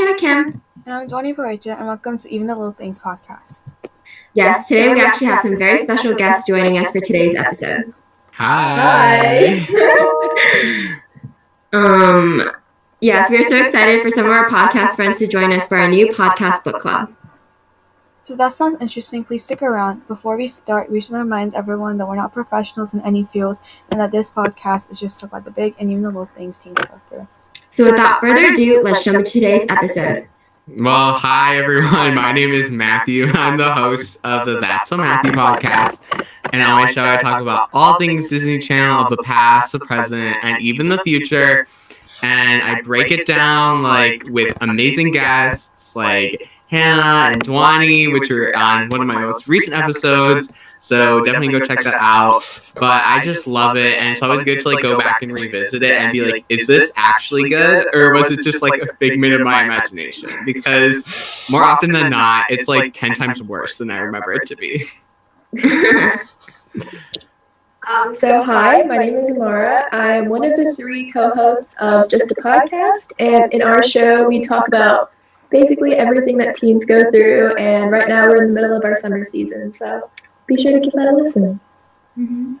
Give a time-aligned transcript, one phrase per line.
[0.00, 0.62] Hannah Kim.
[0.86, 3.70] And I'm Dwani Paracha, and welcome to Even the Little Things podcast.
[4.32, 7.92] Yes, today we actually have some very special guests joining us for today's episode.
[8.32, 9.58] Hi.
[11.74, 12.50] um,
[13.02, 15.76] yes, we are so excited for some of our podcast friends to join us for
[15.76, 17.14] our new podcast book club.
[18.22, 19.22] So that sounds interesting.
[19.22, 20.08] Please stick around.
[20.08, 23.22] Before we start, we just want to remind everyone that we're not professionals in any
[23.22, 26.56] fields and that this podcast is just about the big and even the little things
[26.56, 27.28] teens go through.
[27.72, 30.26] So without further ado, let's jump into today's episode.
[30.66, 32.16] Well, hi everyone.
[32.16, 33.28] My name is Matthew.
[33.28, 36.02] I'm the host of the That's So Matthew podcast.
[36.52, 39.78] And on my show, I talk about all things Disney Channel of the past, the
[39.78, 41.64] present, and even the future.
[42.24, 48.54] And I break it down like with amazing guests like Hannah and Dwani, which were
[48.56, 50.52] on one of my most recent episodes.
[50.80, 52.42] So definitely go check that out.
[52.74, 55.82] But I just love it, and it's always good to like go back and revisit
[55.82, 59.34] it and be like, is this actually good, or was it just like a figment
[59.34, 60.30] of my imagination?
[60.46, 64.56] Because more often than not, it's like ten times worse than I remember it to
[64.56, 64.86] be.
[67.88, 69.88] Um, so, hi, my name is Amara.
[69.90, 73.12] I'm one of the three co hosts of Just a Podcast.
[73.18, 75.12] And in our show, we talk about
[75.50, 77.56] basically everything that teens go through.
[77.56, 79.72] And right now, we're in the middle of our summer season.
[79.72, 80.08] So,
[80.46, 81.60] be sure to give that a listen.
[82.18, 82.54] Mm-hmm.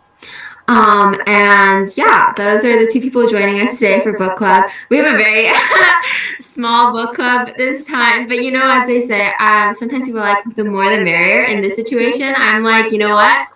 [0.68, 4.70] Um, and yeah, those are the two people joining us today for book club.
[4.88, 5.50] We have a very
[6.40, 10.34] small book club this time, but you know, as they say, um, sometimes people are
[10.34, 11.42] like the more the merrier.
[11.42, 13.48] In this situation, I'm like, you know what?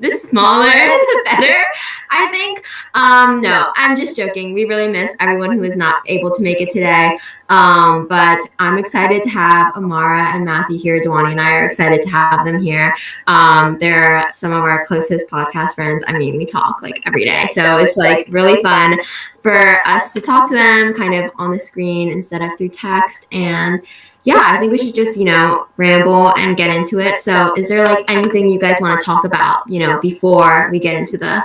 [0.00, 1.62] The smaller the better.
[2.10, 4.52] i think um no i'm just joking.
[4.52, 7.18] We really miss everyone who was not able to make it today.
[7.48, 11.00] Um but i'm excited to have amara and matthew here.
[11.00, 12.94] Dwani and i are excited to have them here.
[13.26, 16.02] Um they're some of our closest podcast friends.
[16.06, 17.46] I mean we talk like every day.
[17.52, 18.98] So it's like really fun
[19.40, 23.26] for us to talk to them kind of on the screen instead of through text.
[23.32, 23.80] And
[24.24, 27.18] yeah, I think we should just, you know, ramble and get into it.
[27.18, 30.78] So, is there like anything you guys want to talk about, you know, before we
[30.78, 31.44] get into the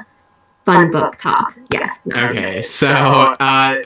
[0.66, 1.58] fun book talk?
[1.72, 2.02] Yes.
[2.06, 2.16] No.
[2.30, 2.62] Okay.
[2.62, 3.78] So, uh,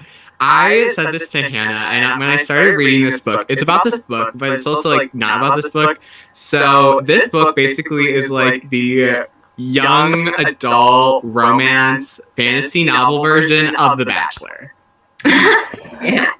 [0.41, 4.05] I said this to Hannah, and when I started reading this book, it's about this
[4.05, 5.99] book, but it's also like not about this book.
[6.33, 9.25] So, this book basically is like the
[9.57, 14.73] young adult romance fantasy novel version of The Bachelor.
[15.25, 16.31] yeah.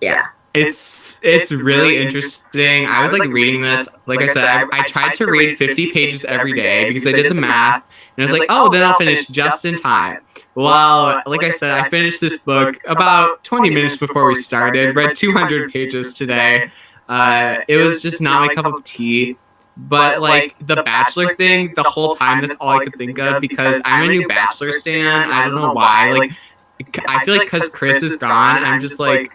[0.00, 2.86] Yeah it's it's really interesting.
[2.86, 6.24] I was like reading this, like I said, I, I tried to read 50 pages
[6.24, 9.26] every day because I did the math, and I was like, oh, then I'll finish
[9.26, 10.22] just in time.
[10.56, 14.96] Well, like I said, I finished this book about 20 minutes before we started.
[14.96, 16.70] Read 200 pages today.
[17.08, 19.36] Uh, it was just not my cup of tea.
[19.76, 23.80] But like the Bachelor thing, the whole time that's all I could think of because
[23.84, 25.30] I'm a new Bachelor stan.
[25.30, 26.12] I don't know why.
[26.12, 26.32] Like
[27.08, 29.32] I feel like because Chris is gone, I'm just like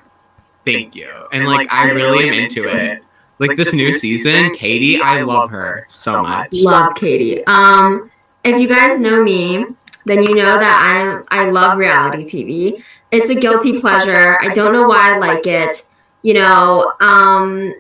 [0.65, 1.11] Thank you.
[1.31, 3.01] And like I really am into it.
[3.37, 6.53] Like this new season, Katie, I love her so much.
[6.53, 7.45] Love Katie.
[7.45, 8.09] Um,
[8.43, 9.65] if you guys know me,
[10.05, 12.83] then you know that I I love reality TV.
[13.11, 14.39] It's a guilty pleasure.
[14.41, 15.83] I don't know why I like it.
[16.21, 17.73] You know, um,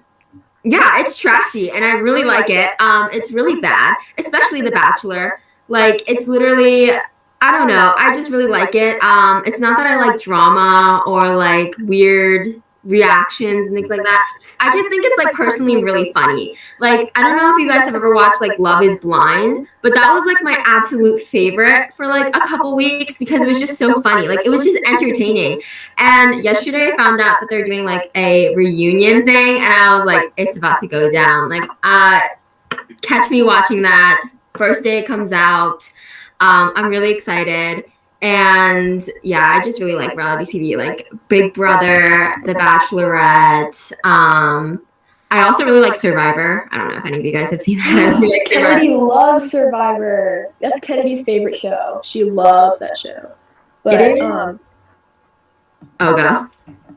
[0.63, 2.71] yeah, it's trashy, and I really like it.
[2.79, 5.39] Um, it's really bad, especially The Bachelor.
[5.69, 6.91] Like it's literally
[7.41, 7.93] I don't know.
[7.97, 9.01] I just really like it.
[9.03, 12.47] Um, it's not that I like drama or like weird
[12.85, 14.23] reactions and things like that.
[14.59, 16.55] I just think it's like personally really funny.
[16.79, 19.93] Like I don't know if you guys have ever watched like Love is Blind, but
[19.93, 23.77] that was like my absolute favorite for like a couple weeks because it was just
[23.77, 24.27] so funny.
[24.27, 25.61] Like it was just entertaining.
[25.97, 30.05] And yesterday I found out that they're doing like a reunion thing and I was
[30.05, 31.49] like it's about to go down.
[31.49, 32.19] Like uh
[33.01, 34.21] catch me watching that.
[34.57, 35.91] First day it comes out.
[36.39, 37.85] Um, I'm really excited.
[38.21, 43.91] And yeah, I just really like reality TV, like Big Brother, The Bachelorette.
[44.03, 44.81] Um,
[45.31, 46.69] I also really like Survivor.
[46.71, 48.19] I don't know if any of you guys have seen that.
[48.21, 50.53] like Kennedy loves Survivor.
[50.61, 52.01] That's Kennedy's favorite show.
[52.03, 53.31] She loves that show.
[53.83, 54.59] But um,
[55.99, 56.47] oh, go.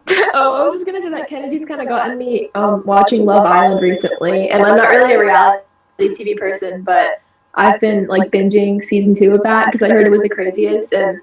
[0.35, 3.45] oh, I was just gonna say that Kennedy's kind of gotten me um, watching Love
[3.45, 5.65] Island recently, and I'm not really a reality
[6.01, 7.21] TV person, but
[7.55, 10.93] I've been like binging season two of that because I heard it was the craziest,
[10.93, 11.21] and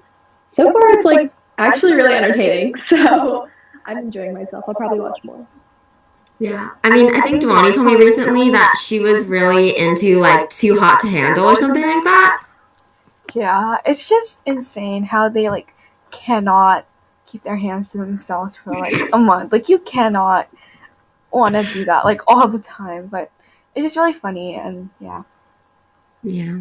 [0.50, 2.74] so far it's like actually really entertaining.
[2.80, 3.48] So
[3.86, 4.64] I'm enjoying myself.
[4.66, 5.46] I'll probably watch more.
[6.38, 10.50] Yeah, I mean, I think Dwani told me recently that she was really into like
[10.50, 12.44] Too Hot to Handle or something like that.
[13.34, 15.74] Yeah, it's just insane how they like
[16.10, 16.86] cannot
[17.26, 19.52] keep their hands to themselves for like a month.
[19.52, 20.48] Like you cannot
[21.30, 23.30] want to do that like all the time, but
[23.74, 25.22] it's just really funny and yeah.
[26.26, 26.58] Yeah.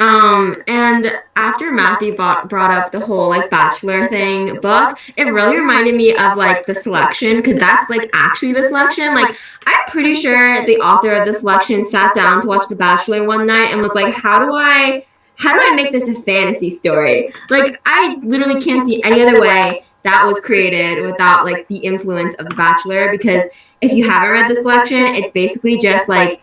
[0.00, 5.56] Um, and after Matthew bought, brought up the whole like bachelor thing book, it really
[5.56, 9.14] reminded me of like the selection because that's like actually the selection.
[9.14, 9.36] Like
[9.66, 13.46] I'm pretty sure the author of the selection sat down to watch The Bachelor one
[13.46, 15.04] night and was like, "How do I,
[15.36, 19.40] how do I make this a fantasy story?" Like I literally can't see any other
[19.40, 23.10] way that was created without like the influence of The Bachelor.
[23.12, 23.44] Because
[23.80, 26.42] if you haven't read the selection, it's basically just like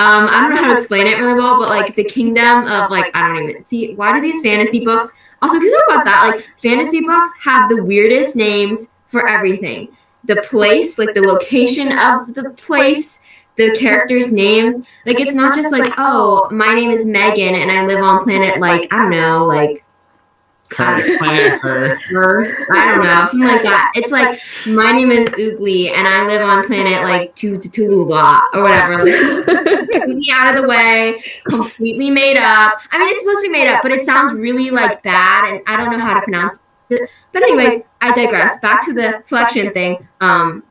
[0.00, 2.90] um, I don't know how to explain it really well, but like the kingdom of
[2.90, 5.12] like I don't even see why do these fantasy books
[5.42, 6.30] also can you talk about that?
[6.30, 9.94] Like fantasy books have the weirdest names for everything.
[10.24, 13.18] The place, like the location of the place,
[13.56, 14.78] the characters' names.
[15.04, 18.58] Like it's not just like, oh, my name is Megan and I live on planet
[18.58, 19.84] like I don't know, like
[20.70, 22.66] Planet Her.
[22.72, 23.92] I don't know, something like that.
[23.94, 29.04] It's like my name is Oogly and I live on planet like Tulula or whatever.
[29.04, 32.80] Like, completely out of the way, completely made up.
[32.90, 35.62] I mean, it's supposed to be made up, but it sounds really like bad, and
[35.66, 36.58] I don't know how to pronounce
[36.88, 37.08] it.
[37.32, 38.58] But anyways, I digress.
[38.60, 40.08] Back to the selection thing.
[40.20, 40.64] Um,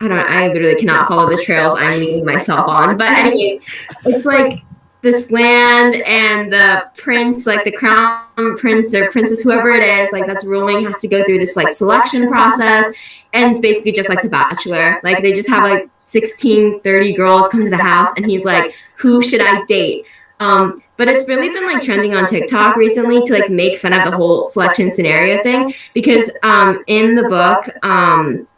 [0.00, 0.18] I don't.
[0.18, 2.96] I literally cannot follow the trails I'm leading myself on.
[2.98, 3.62] But anyways,
[4.04, 4.62] it's like
[5.06, 8.26] this land and the prince, like the crown
[8.56, 11.72] prince or princess, whoever it is, like that's ruling, has to go through this like
[11.72, 12.92] selection process.
[13.32, 15.00] And it's basically just like The Bachelor.
[15.04, 18.74] Like they just have like 16, 30 girls come to the house, and he's like,
[18.96, 20.06] who should I date?
[20.40, 24.10] Um, but it's really been like trending on TikTok recently to like make fun of
[24.10, 28.48] the whole selection scenario thing because um, in the book, um,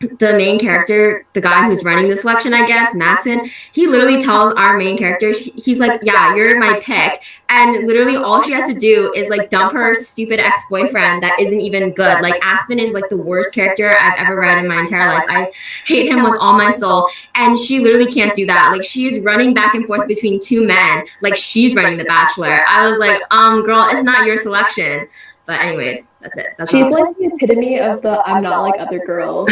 [0.00, 4.52] the main character, the guy who's running the selection, I guess, Maxon, he literally tells
[4.54, 7.22] our main character, he's like, Yeah, you're my pick.
[7.48, 11.40] And literally all she has to do is like dump her stupid ex boyfriend that
[11.40, 12.20] isn't even good.
[12.20, 15.24] Like, Aspen is like the worst character I've ever read in my entire life.
[15.30, 15.50] I
[15.86, 17.08] hate him with all my soul.
[17.34, 18.70] And she literally can't do that.
[18.72, 22.64] Like, she's running back and forth between two men, like, she's running The Bachelor.
[22.68, 25.08] I was like, Um, girl, it's not your selection.
[25.46, 26.46] But, anyways, that's it.
[26.58, 29.48] That's She's like the epitome of the I'm not like other girls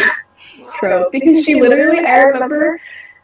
[0.78, 2.80] trope because she literally I remember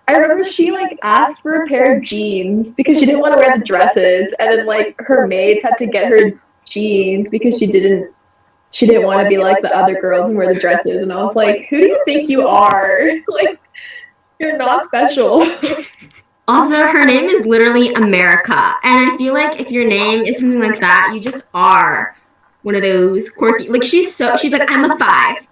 [0.08, 3.38] I remember she like asked for a pair of jeans because she didn't want to
[3.38, 6.32] wear the dresses and then like her maids had to get her
[6.68, 8.12] jeans because she didn't
[8.72, 11.22] she didn't want to be like the other girls and wear the dresses and I
[11.22, 13.10] was like, Who do you think you are?
[13.28, 13.60] like
[14.38, 15.48] you're not special.
[16.48, 18.74] Also, her name is literally America.
[18.82, 22.16] And I feel like if your name is something like that, you just are
[22.62, 25.46] one of those quirky like she's so she's like, I'm a five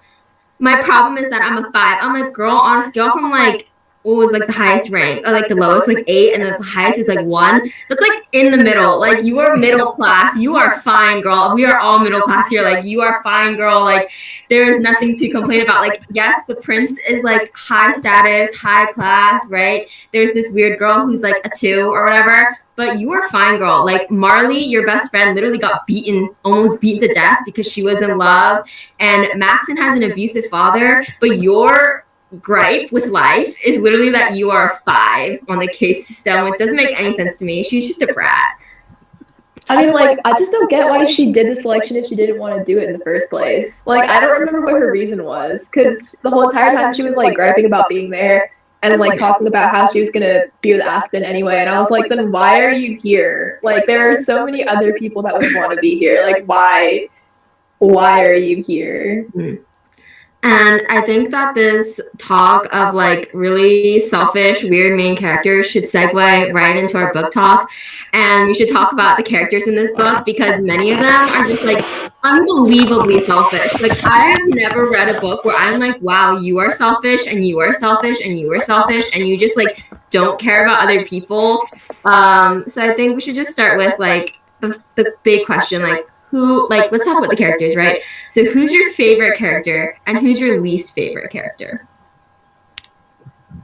[0.58, 1.98] my problem is that I'm a five.
[2.00, 3.68] I'm like, girl, on a scale from like
[4.02, 5.26] what was like the highest rank?
[5.26, 7.70] or like the lowest like eight and the highest is like one.
[7.88, 8.98] that's like in the middle.
[8.98, 10.36] like you are middle class.
[10.36, 11.52] You are fine girl.
[11.54, 12.48] We are all middle class.
[12.48, 12.62] here.
[12.62, 13.80] Like you are fine girl.
[13.80, 14.10] Like
[14.48, 15.82] there is nothing to complain about.
[15.82, 19.90] Like yes the prince is like high status high class right?
[20.12, 23.84] There's this weird girl who's like a two or whatever but you are fine, girl.
[23.84, 28.00] Like Marlee, your best friend, literally got beaten, almost beaten to death because she was
[28.00, 28.66] in love.
[29.00, 32.06] And Maxon has an abusive father, but your
[32.40, 36.46] gripe with life is literally that you are five on the case system.
[36.46, 37.64] It doesn't make any sense to me.
[37.64, 38.60] She's just a brat.
[39.68, 42.38] I mean, like, I just don't get why she did the selection if she didn't
[42.38, 43.82] want to do it in the first place.
[43.86, 47.16] Like, I don't remember what her reason was, because the whole entire time she was
[47.16, 48.52] like griping about being there
[48.82, 51.58] and like talking about how she was gonna be with Aspen anyway.
[51.58, 53.58] And I was like, then why are you here?
[53.62, 56.22] Like, there are so many other people that would want to be here.
[56.24, 57.08] Like, why?
[57.78, 59.26] Why are you here?
[59.34, 59.62] Mm-hmm.
[60.44, 66.52] And I think that this talk of like really selfish, weird main characters should segue
[66.54, 67.68] right into our book talk.
[68.12, 71.46] And we should talk about the characters in this book because many of them are
[71.48, 71.84] just like
[72.22, 73.80] unbelievably selfish.
[73.82, 77.44] Like, I have never read a book where I'm like, wow, you are selfish and
[77.44, 81.04] you are selfish and you are selfish and you just like don't care about other
[81.04, 81.66] people.
[82.04, 86.06] Um, so I think we should just start with like the, the big question like,
[86.30, 88.02] who like let's talk about the characters, right?
[88.30, 91.88] So who's your favorite character and who's your least favorite character?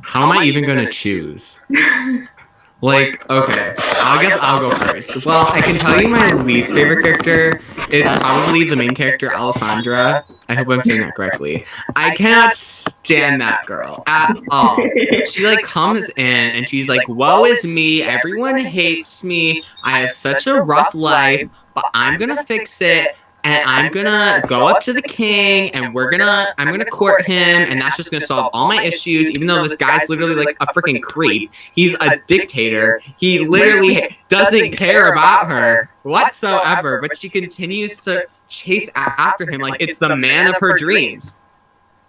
[0.02, 1.60] How am I even gonna choose?
[2.80, 5.24] Like, okay, I guess I'll go first.
[5.24, 10.22] Well, I can tell you my least favorite character is probably the main character, Alessandra.
[10.48, 11.64] I hope I'm saying that correctly.
[11.96, 14.76] I cannot stand that girl at all.
[15.26, 18.02] She like comes in and she's like, "Woe is me!
[18.02, 19.62] Everyone hates me.
[19.82, 24.66] I have such a rough life, but I'm gonna fix it." And I'm gonna go
[24.66, 27.36] up to the king and we're gonna I'm gonna court him
[27.70, 30.66] and that's just gonna solve all my issues even though this guy's literally like a
[30.66, 31.52] freaking creep.
[31.74, 33.02] he's a dictator.
[33.18, 39.80] he literally doesn't care about her whatsoever but she continues to chase after him like
[39.80, 41.40] it's the man of her dreams.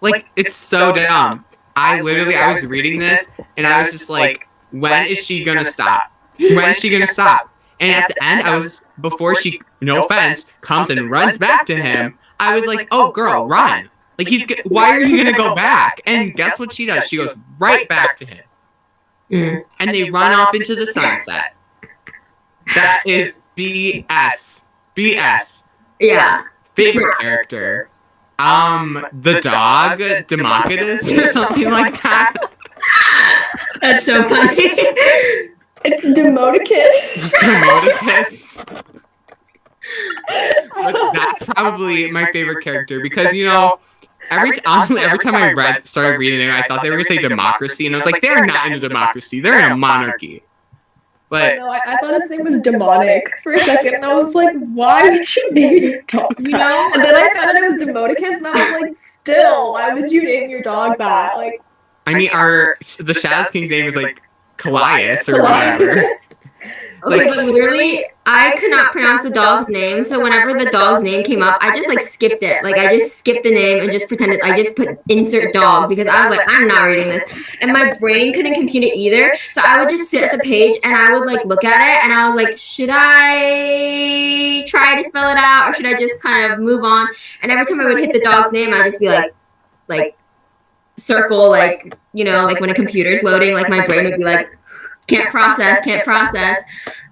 [0.01, 1.45] like it's so dumb.
[1.75, 5.65] I literally I was reading this and I was just like when is she gonna
[5.65, 6.11] stop?
[6.39, 10.51] when is she gonna stop And at the end, I was before she, no offense,
[10.61, 12.17] comes and runs back to him.
[12.39, 15.99] I was like, "Oh, girl, run!" Like he's, g- why are you gonna go back?
[16.05, 17.03] And guess what she does?
[17.05, 18.43] She goes right back to him,
[19.31, 19.63] Mm.
[19.79, 21.55] and they run off into the sunset.
[22.75, 24.63] That is BS.
[24.95, 25.63] BS.
[25.99, 26.43] Yeah.
[26.75, 27.89] Favorite character.
[28.39, 32.33] Um, the dog, Democritus, or something like that.
[33.81, 35.49] That's so funny.
[35.85, 37.31] It's Demodocus.
[37.41, 38.65] Demodocus.
[40.75, 43.77] But that's probably my favorite character because you know,
[44.29, 47.03] every t- honestly, every time I read started reading it, I thought they were gonna
[47.05, 50.43] say democracy, and I was like, they're not in a democracy, they're in a monarchy.
[51.29, 54.35] But no, I, I thought his name was demonic for a second, and I was
[54.35, 56.57] like, why would you name your dog You that?
[56.59, 59.93] know- And then I found out it was Demodocus, and I was like, still, why
[59.93, 61.35] would you name your dog that?
[61.37, 61.61] Like,
[62.07, 64.21] I mean, our the Shadows King's name is like
[64.57, 65.79] Callias or Callias.
[65.79, 66.09] whatever.
[67.05, 71.03] Okay, Like- but literally, I could not pronounce the dog's name, so whenever the dog's
[71.03, 72.63] name came up, I just like skipped it.
[72.63, 76.07] Like I just skipped the name and just pretended I just put insert dog because
[76.07, 79.35] I was like, I'm not reading this, and my brain couldn't compute it either.
[79.51, 82.03] So I would just sit at the page and I would like look at it
[82.05, 86.19] and I was like, should I try to spell it out or should I just
[86.23, 87.07] kind of move on?
[87.43, 89.31] And every time I would hit the dog's name, I'd just be like,
[89.87, 90.17] like
[90.97, 94.57] circle, like you know, like when a computer's loading, like my brain would be like,
[95.07, 96.57] can't process, can't process.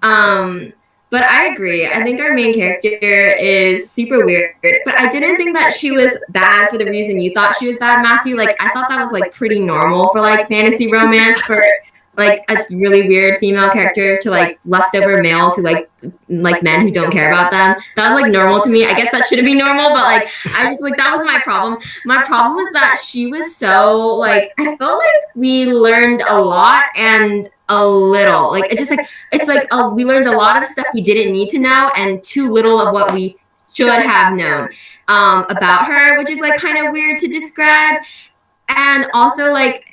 [0.02, 0.74] Um,
[1.10, 1.86] but I agree.
[1.88, 4.56] I think our main character is super weird.
[4.84, 7.78] But I didn't think that she was bad for the reason you thought she was
[7.78, 8.36] bad, Matthew.
[8.36, 11.64] Like I thought that was like pretty normal for like fantasy romance for
[12.16, 15.90] like a really weird female character to like lust over males who like
[16.30, 17.76] like men who don't care about them.
[17.96, 18.86] That was like normal to me.
[18.86, 21.80] I guess that shouldn't be normal, but like I was like that was my problem.
[22.06, 26.84] My problem was that she was so like I felt like we learned a lot
[26.96, 28.52] and a little.
[28.52, 31.32] Like it just like it's like uh, we learned a lot of stuff we didn't
[31.32, 33.38] need to know and too little of what we
[33.74, 34.70] should have known
[35.08, 38.02] um, about her, which is like kind of weird to describe.
[38.70, 39.93] And also like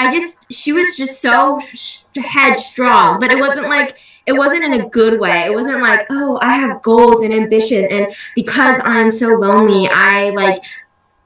[0.00, 1.60] I just she was just so
[2.16, 5.44] headstrong, but it wasn't like it wasn't in a good way.
[5.44, 10.30] It wasn't like, "Oh, I have goals and ambition and because I'm so lonely, I
[10.30, 10.62] like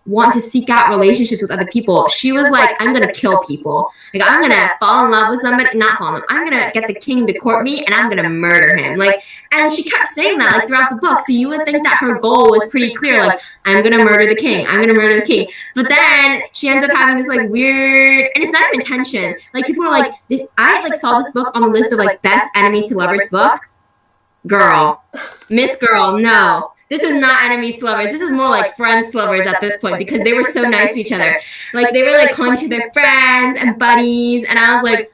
[0.06, 3.90] want to seek out relationships with other people." She was like, "I'm to kill people.
[4.12, 6.24] Like I'm to fall in love with somebody, not fall in love.
[6.28, 9.70] I'm to get the king to court me and I'm to murder him." Like and
[9.70, 11.20] she kept saying that like throughout the book.
[11.20, 14.36] So you would think that her goal was pretty clear like, "I'm to murder the
[14.36, 14.66] king.
[14.66, 18.42] I'm to murder the king." But then she ends up having this like weird, and
[18.44, 19.34] it's not even tension.
[19.52, 20.46] Like people are like, this.
[20.58, 23.60] I like saw this book on the list of like best enemies to lovers book.
[24.46, 25.02] Girl,
[25.48, 26.73] Miss Girl, no.
[26.94, 28.12] This is not enemies to lovers.
[28.12, 30.94] This is more like friends to lovers at this point because they were so nice
[30.94, 31.40] to each other.
[31.72, 35.12] Like they were like calling each other friends and buddies, and I was like,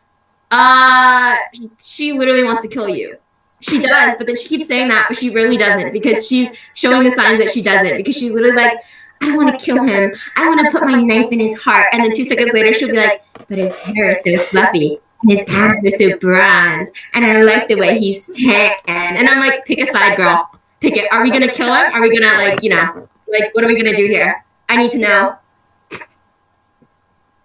[0.50, 1.36] uh,
[1.80, 3.16] she literally wants to kill you.
[3.60, 7.02] She does, but then she keeps saying that, but she really doesn't because she's showing
[7.02, 8.78] the signs that she doesn't because she's literally like,
[9.22, 10.12] I want to kill him.
[10.36, 11.86] I want to put my knife in his heart.
[11.92, 14.98] And then two seconds later, she'll be like, but his hair is so fluffy.
[15.26, 16.90] His abs are so bronze.
[17.14, 18.74] And I like the way he's tan.
[18.86, 20.59] And I'm like, pick a side, girl.
[20.80, 21.12] Pick it.
[21.12, 21.92] Are we to kill him?
[21.92, 24.44] Are we to, like, you know, like, what are we to do here?
[24.68, 25.36] I need to know.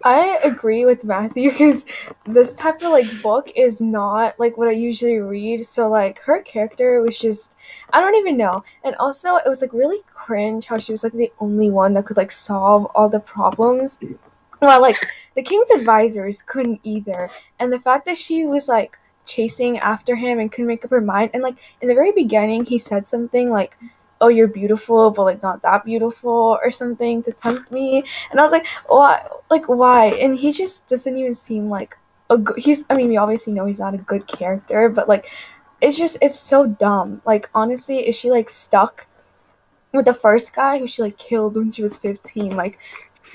[0.05, 1.83] I agree with Matthew because
[2.27, 5.65] this type of like book is not like what I usually read.
[5.65, 7.57] So like her character was just
[7.91, 8.63] I don't even know.
[8.83, 12.05] And also it was like really cringe how she was like the only one that
[12.05, 13.99] could like solve all the problems.
[14.61, 14.97] Well, like
[15.35, 17.31] the king's advisors couldn't either.
[17.59, 21.01] And the fact that she was like chasing after him and couldn't make up her
[21.01, 21.31] mind.
[21.33, 23.77] And like in the very beginning he said something like
[24.21, 28.03] oh you're beautiful but like not that beautiful or something to tempt me.
[28.31, 30.07] And i was like why like why?
[30.07, 31.97] And he just doesn't even seem like
[32.29, 35.29] a good he's i mean we obviously know he's not a good character but like
[35.81, 37.21] it's just it's so dumb.
[37.25, 39.07] Like honestly is she like stuck
[39.93, 42.77] with the first guy who she like killed when she was 15 like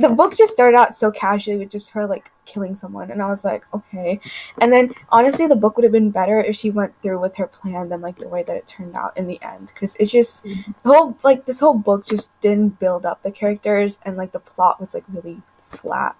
[0.00, 3.28] the book just started out so casually with just her like killing someone and i
[3.28, 4.18] was like okay
[4.60, 7.46] and then honestly the book would have been better if she went through with her
[7.46, 10.42] plan than like the way that it turned out in the end because it's just
[10.44, 14.40] the whole like this whole book just didn't build up the characters and like the
[14.40, 16.16] plot was like really flat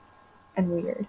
[0.57, 1.07] and weird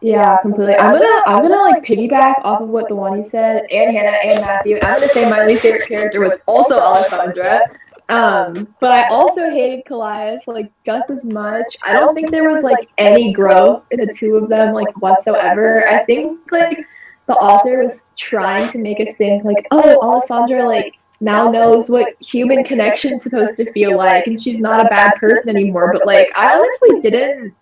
[0.00, 0.74] Yeah, completely.
[0.76, 4.40] I'm gonna I'm gonna like piggyback off of what Dwani you said, and Hannah and
[4.42, 4.78] Matthew.
[4.82, 7.60] I'm gonna say my least favorite character was also Alessandra.
[8.08, 11.76] Um, but I also hated Kallias like just as much.
[11.82, 15.88] I don't think there was like any growth in the two of them like whatsoever.
[15.88, 16.78] I think like
[17.26, 22.08] the author was trying to make us think like, oh, Alessandra like now knows what
[22.20, 25.90] human connection's supposed to feel like, and she's not a bad person anymore.
[25.92, 27.54] But like, I honestly didn't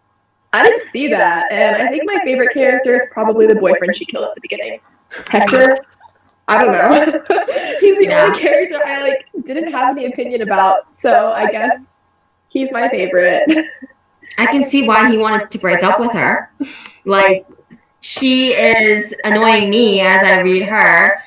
[0.53, 4.05] I didn't see that, and I think my favorite character is probably the boyfriend she
[4.05, 4.81] killed at the beginning,
[5.29, 5.79] Hector.
[6.49, 7.23] I don't know.
[7.81, 8.25] he's the Yeah.
[8.27, 11.87] only character I like didn't have any opinion about, so I guess
[12.49, 13.49] he's my favorite.
[14.39, 16.51] I can see why he wanted to break up with her.
[17.05, 17.47] Like
[18.01, 21.19] she is annoying me as I read her.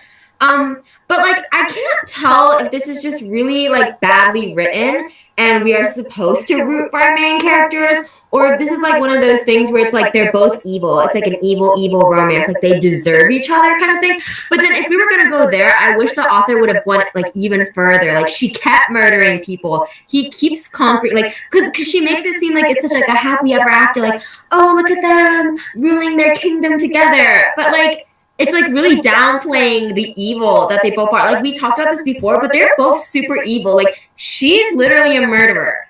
[0.41, 5.63] Um, but like I can't tell if this is just really like badly written and
[5.63, 7.97] we are supposed to root for our main characters
[8.35, 10.99] or if this is like one of those things where it's like they're both evil.
[10.99, 14.19] It's like an evil evil romance like they deserve each other kind of thing.
[14.49, 16.85] But then if we were going to go there, I wish the author would have
[16.85, 18.13] went like even further.
[18.13, 19.87] Like she kept murdering people.
[20.09, 23.15] He keeps conquering like cuz cuz she makes it seem like it's such like a
[23.15, 27.53] happy ever after like oh look at them ruling their kingdom together.
[27.55, 28.05] But like
[28.37, 31.31] it's like really downplaying the evil that they both are.
[31.31, 33.77] Like we talked about this before, but they're both super evil.
[33.77, 35.84] Like she's literally a murderer.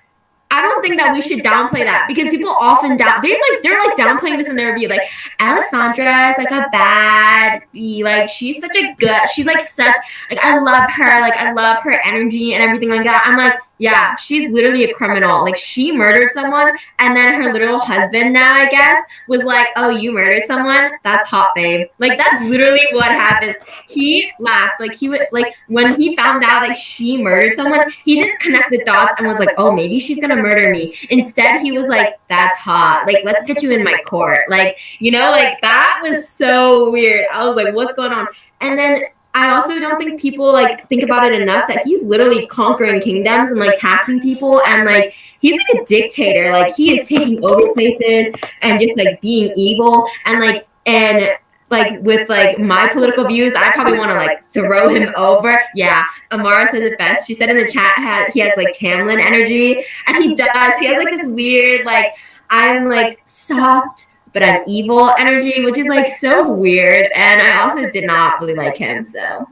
[0.56, 3.78] I don't think that we should downplay that because people often down they're like they're
[3.78, 4.88] like downplaying this in their review.
[4.88, 5.02] Like
[5.38, 8.02] Alessandra is like a bad bee.
[8.02, 9.94] Like she's such a good she's like such
[10.30, 13.24] like I love her, like I love her energy and everything like that.
[13.26, 15.42] I'm like, yeah, she's literally a criminal.
[15.42, 18.96] Like she murdered someone and then her literal husband now, I guess,
[19.28, 20.92] was like, Oh, you murdered someone?
[21.04, 21.88] That's hot babe.
[21.98, 23.56] Like that's literally what happened.
[23.88, 24.80] He laughed.
[24.80, 28.70] Like he would like when he found out that she murdered someone, he didn't connect
[28.70, 30.94] the dots and was like, Oh, maybe she's gonna murder me.
[31.10, 33.06] Instead, he was like, That's hot.
[33.06, 34.40] Like, let's get you in my court.
[34.48, 37.26] Like, you know, like that was so weird.
[37.32, 38.26] I was like, what's going on?
[38.60, 39.02] And then
[39.36, 43.50] I also don't think people like think about it enough that he's literally conquering kingdoms
[43.50, 46.52] and like taxing people and like he's like a dictator.
[46.52, 51.28] Like he is taking over places and just like being evil and like and
[51.68, 55.60] like with like my political views, I probably want to like throw him over.
[55.74, 57.26] Yeah, Amara says it best.
[57.26, 60.74] She said in the chat ha- he has like Tamlin energy, and he does.
[60.78, 62.14] He has like this weird like
[62.48, 67.10] I'm like soft but I'm evil energy, which is like so weird.
[67.14, 69.02] And I also did not really like him.
[69.02, 69.48] So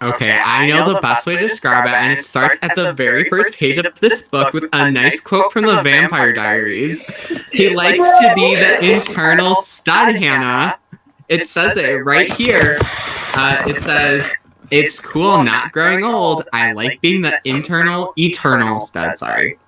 [0.00, 3.28] Okay, I know the best way to describe it, and it starts at the very
[3.28, 7.06] first page of this book with a nice quote from the Vampire Diaries.
[7.52, 10.78] He likes to be the internal stud, Hannah.
[11.28, 12.78] It says it right here.
[13.36, 14.28] Uh, it says,
[14.70, 16.48] It's cool not growing old.
[16.54, 19.58] I like being the internal, eternal stud, sorry.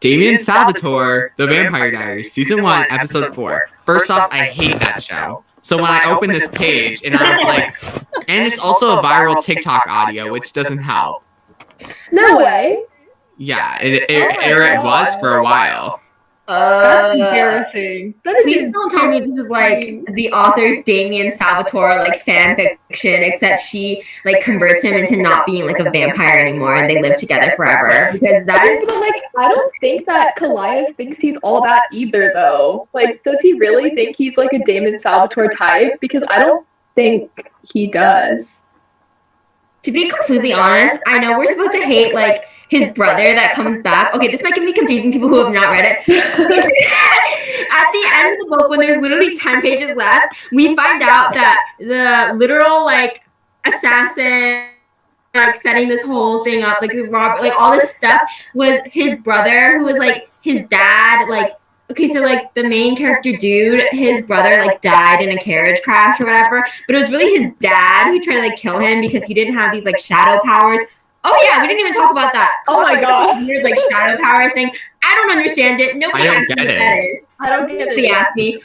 [0.00, 3.70] Damon Salvatore, The Vampire Diaries, Season 1, Episode 4.
[3.84, 5.44] First off, I hate that show.
[5.60, 9.40] So when I opened this page, and I was like, and it's also a viral
[9.40, 11.24] TikTok audio, which doesn't help.
[12.12, 12.84] No way.
[13.38, 16.00] Yeah, it, it, it, it was for a while.
[16.48, 18.14] That's uh, embarrassing.
[18.24, 22.56] That is please don't tell me this is like the author's Damon Salvatore like fan
[22.56, 27.02] fiction, except she like converts him into not being like a vampire anymore, and they
[27.02, 28.10] live together forever.
[28.12, 32.32] Because that is But like, I don't think that Kallias thinks he's all that either,
[32.34, 32.88] though.
[32.94, 36.00] Like, does he really think he's like a Damon Salvatore type?
[36.00, 37.30] Because I don't think
[37.72, 38.62] he does.
[39.82, 43.82] to be completely honest, I know we're supposed to hate like his brother that comes
[43.82, 44.14] back.
[44.14, 46.08] Okay, this might be confusing people who have not read it.
[47.70, 51.32] At the end of the book, when there's literally 10 pages left, we find out
[51.34, 53.22] that the literal like
[53.66, 54.68] assassin
[55.34, 58.22] like setting this whole thing up, like Robert, like all this stuff
[58.54, 61.52] was his brother who was like his dad, like
[61.90, 66.20] okay, so like the main character dude, his brother like died in a carriage crash
[66.20, 69.24] or whatever, but it was really his dad who tried to like kill him because
[69.24, 70.80] he didn't have these like shadow powers.
[71.30, 72.64] Oh yeah, we didn't even talk about that.
[72.68, 73.46] Oh my God.
[73.46, 74.70] Weird like shadow power thing.
[75.04, 75.96] I don't understand it.
[75.96, 76.78] Nobody asked me what it.
[76.78, 77.26] that is.
[77.38, 78.12] I don't get Nobody it.
[78.12, 78.58] asked me.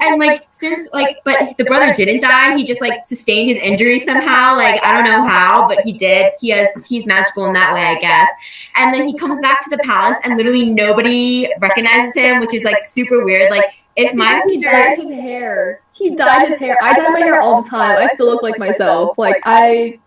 [0.00, 4.00] And like since like but the brother didn't die, he just like sustained his injury
[4.00, 4.56] somehow.
[4.56, 6.32] Like I don't know how, but he did.
[6.40, 8.28] He has he's magical in that way, I guess.
[8.74, 12.64] And then he comes back to the palace and literally nobody recognizes him, which is
[12.64, 13.48] like super weird.
[13.52, 15.82] Like if my he sister dyed his hair.
[15.92, 16.78] He dyed his hair.
[16.82, 17.96] I dye my hair all the time.
[17.96, 19.16] I still look like myself.
[19.16, 20.00] Like I.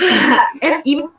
[0.00, 1.10] if even were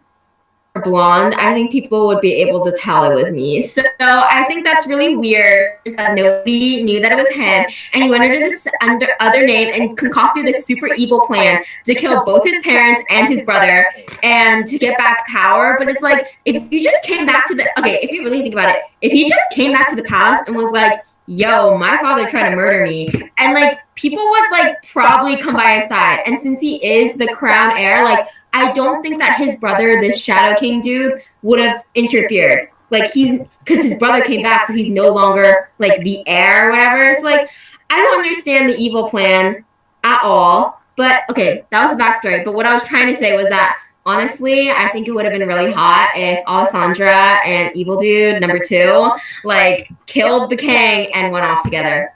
[0.83, 3.61] blonde, I think people would be able to tell it was me.
[3.61, 8.09] So I think that's really weird that nobody knew that it was him, and he
[8.09, 12.43] went under this under other name and concocted this super evil plan to kill both
[12.43, 13.85] his parents and his brother,
[14.23, 15.75] and to get back power.
[15.77, 18.53] But it's like if you just came back to the okay, if you really think
[18.53, 21.03] about it, if he just came back to the past and was like.
[21.31, 23.07] Yo, my father tried to murder me.
[23.37, 26.21] And like people would like probably come by his side.
[26.25, 30.19] And since he is the crown heir, like I don't think that his brother, this
[30.19, 32.69] Shadow King dude, would have interfered.
[32.89, 36.71] Like he's because his brother came back, so he's no longer like the heir or
[36.71, 36.97] whatever.
[37.03, 37.47] It's like
[37.91, 39.63] I don't understand the evil plan
[40.03, 40.81] at all.
[40.95, 42.43] But okay, that was the backstory.
[42.43, 45.33] But what I was trying to say was that honestly, I think it would have
[45.33, 49.11] been really hot if Alessandra and Evil Dude number two
[49.43, 52.13] like killed the king and went off together.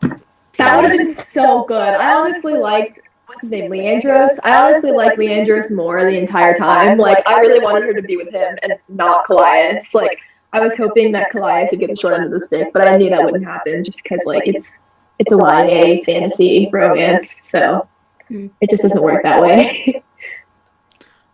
[0.00, 1.76] That would have been so good.
[1.76, 4.38] I honestly liked what's his name, Leandros.
[4.44, 6.98] I honestly like Leandros more the entire time.
[6.98, 9.94] Like I really wanted her to be with him and not Kallias.
[9.94, 10.18] Like
[10.52, 12.96] I was hoping that Kallias would get the short end of the stick, but I
[12.96, 14.70] knew that wouldn't happen just because like it's
[15.18, 17.86] it's a YA fantasy romance, so
[18.28, 18.48] hmm.
[18.60, 20.02] it just doesn't work that way.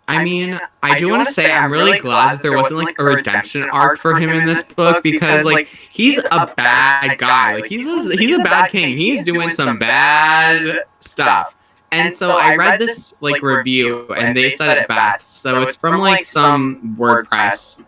[0.09, 3.05] I mean, I do want to say I'm really glad that there wasn't like a
[3.05, 7.57] redemption arc for him in this book because like he's a bad guy.
[7.57, 8.97] Like he's a, he's a bad king.
[8.97, 11.57] He's doing some bad stuff.
[11.92, 15.40] And so I read this like review and they said it best.
[15.40, 17.83] So it's from like some WordPress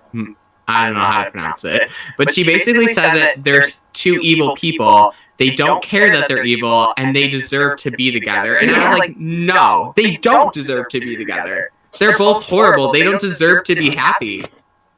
[0.68, 1.90] I don't know how to pronounce it.
[2.18, 5.14] But she basically said that there's two evil people.
[5.38, 8.56] They don't care that they're evil and they deserve to be together.
[8.56, 11.70] And I was like, no, they don't deserve to be together.
[11.98, 12.92] They're both horrible.
[12.92, 14.42] They don't deserve to be happy.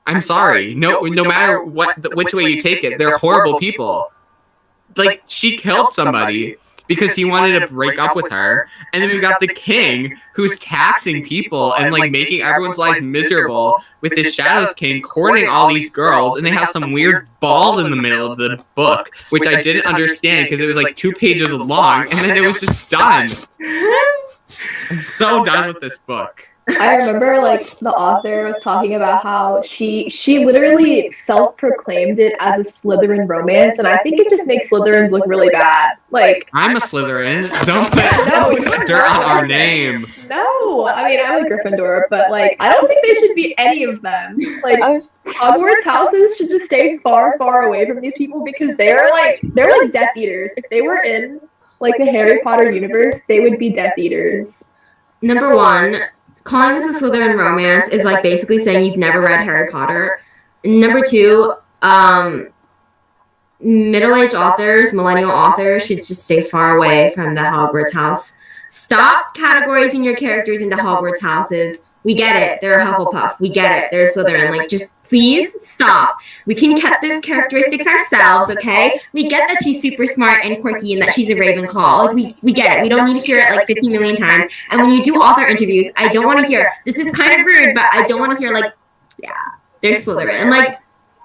[0.07, 0.75] I'm sorry.
[0.75, 4.11] No, no matter what, which way you take it, they're horrible people.
[4.97, 6.57] Like she killed somebody
[6.89, 10.59] because he wanted to break up with her, and then we got the king who's
[10.59, 15.89] taxing people and like making everyone's lives miserable with this Shadows King courting all these
[15.89, 19.63] girls, and they have some weird ball in the middle of the book, which I
[19.63, 23.29] didn't understand because it was like two pages long, and then it was just done.
[24.91, 26.50] I'm so done with this book.
[26.69, 32.59] I remember like the author was talking about how she she literally self-proclaimed it as
[32.59, 35.97] a Slytherin romance, and I think it just makes Slytherins look really bad.
[36.11, 37.49] Like I'm a Slytherin.
[37.67, 40.07] Don't put no, dirt on our name.
[40.29, 43.85] No, I mean I'm a Gryffindor, but like I don't think they should be any
[43.85, 44.37] of them.
[44.63, 44.79] Like
[45.27, 49.77] Hogwarts houses should just stay far, far away from these people because they're like they're
[49.83, 50.53] like Death Eaters.
[50.57, 51.41] If they were in
[51.81, 54.65] like the Harry Potter universe, they would be Death Eaters.
[55.23, 56.01] Number one,
[56.45, 60.21] calling this a Slytherin romance is like basically saying you've never read Harry Potter.
[60.65, 62.49] Number two, um,
[63.61, 68.33] middle-aged authors, millennial authors should just stay far away from the Hogwarts house.
[68.69, 71.79] Stop categorizing your characters into Hogwarts houses.
[72.05, 72.61] We get it.
[72.61, 73.39] They're a Hufflepuff.
[73.41, 73.91] We get it.
[73.91, 74.57] They're a Slytherin.
[74.57, 76.21] Like, just please stop.
[76.47, 78.99] We can get those characteristics ourselves, okay?
[79.13, 82.07] We get that she's super smart and quirky and that she's a Ravenclaw.
[82.07, 82.83] Like, we, we get it.
[82.83, 84.53] We don't need to hear it like 50 million times.
[84.71, 87.45] And when you do author interviews, I don't want to hear, this is kind of
[87.45, 88.73] rude, but I don't want to hear, like,
[89.19, 89.33] yeah,
[89.83, 90.43] they're Slytherin.
[90.43, 90.79] And, like,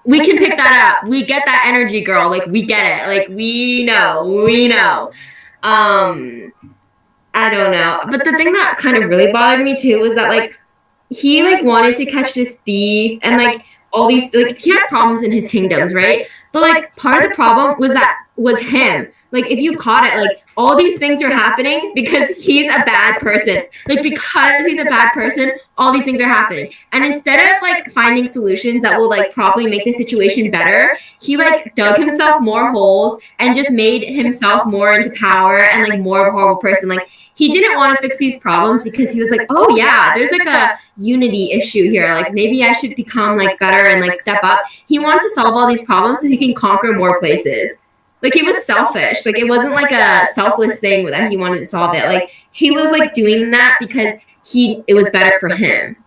[0.03, 1.07] we can pick that up.
[1.07, 2.27] We get that energy, girl.
[2.27, 3.07] Like, we get it.
[3.07, 4.25] Like, we know.
[4.25, 5.11] We know.
[5.61, 6.51] Um,
[7.35, 8.01] I don't know.
[8.09, 10.59] But the thing that kind of really bothered me, too, was that, like,
[11.09, 13.63] he like wanted to catch this thief and like
[13.95, 16.27] all these like he had problems in his kingdoms, right?
[16.51, 19.07] But like part of the problem was that was him.
[19.35, 23.19] Like if you caught it, like all these things are happening because he's a bad
[23.19, 23.63] person.
[23.87, 26.71] Like because he's a bad person, all these things are happening.
[26.93, 31.35] And instead of like finding solutions that will like probably make the situation better, he
[31.35, 36.25] like dug himself more holes and just made himself more into power and like more
[36.25, 36.87] of a horrible person.
[36.87, 40.31] Like he didn't want to fix these problems because he was like, oh yeah, there's
[40.31, 42.15] like a unity issue here.
[42.15, 44.61] Like maybe I should become like better and like step up.
[44.87, 47.71] He wanted to solve all these problems so he can conquer more places.
[48.21, 49.25] Like he was selfish.
[49.25, 52.05] Like it wasn't like a selfless thing that he wanted to solve it.
[52.05, 54.13] Like he was like doing that because
[54.45, 55.97] he it was better for him.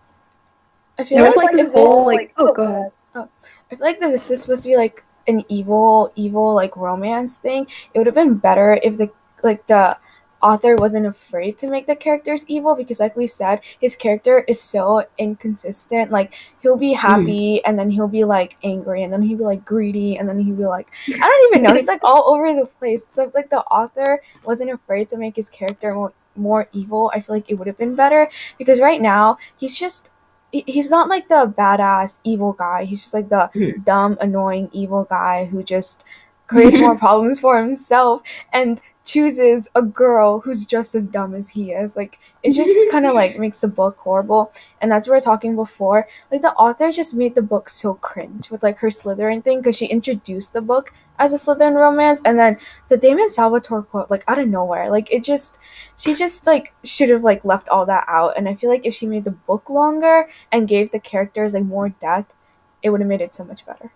[0.99, 2.92] I feel like, like this whole like oh go ahead.
[3.14, 3.29] Oh,
[3.71, 7.66] I feel like this is supposed to be like an evil, evil like romance thing.
[7.94, 9.11] It would have been better if the
[9.42, 9.99] like the
[10.42, 14.61] author wasn't afraid to make the characters evil because like we said his character is
[14.61, 17.01] so inconsistent like he'll be hmm.
[17.01, 17.61] happy mm.
[17.64, 20.55] and then he'll be like angry and then he'll be like greedy and then he'll
[20.55, 23.51] be like i don't even know he's like all over the place so if like
[23.51, 27.55] the author wasn't afraid to make his character more, more evil i feel like it
[27.55, 30.12] would have been better because right now he's just
[30.51, 33.85] he's not like the badass evil guy he's just like the mm.
[33.85, 36.05] dumb annoying evil guy who just
[36.46, 38.22] creates more problems for himself
[38.53, 41.97] and chooses a girl who's just as dumb as he is.
[41.97, 44.53] Like it just kind of like makes the book horrible.
[44.83, 46.07] And that's what we are talking before.
[46.31, 49.79] Like the author just made the book so cringe with like her Slytherin thing because
[49.79, 54.25] she introduced the book as a Slytherin romance, and then the Damon Salvatore quote like
[54.29, 54.90] out of nowhere.
[54.90, 55.59] Like it just
[55.97, 58.37] she just like should have like left all that out.
[58.37, 61.64] And I feel like if she made the book longer and gave the characters like
[61.64, 62.35] more depth,
[62.83, 63.90] it would have made it so much better.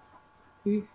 [0.67, 0.87] Mm.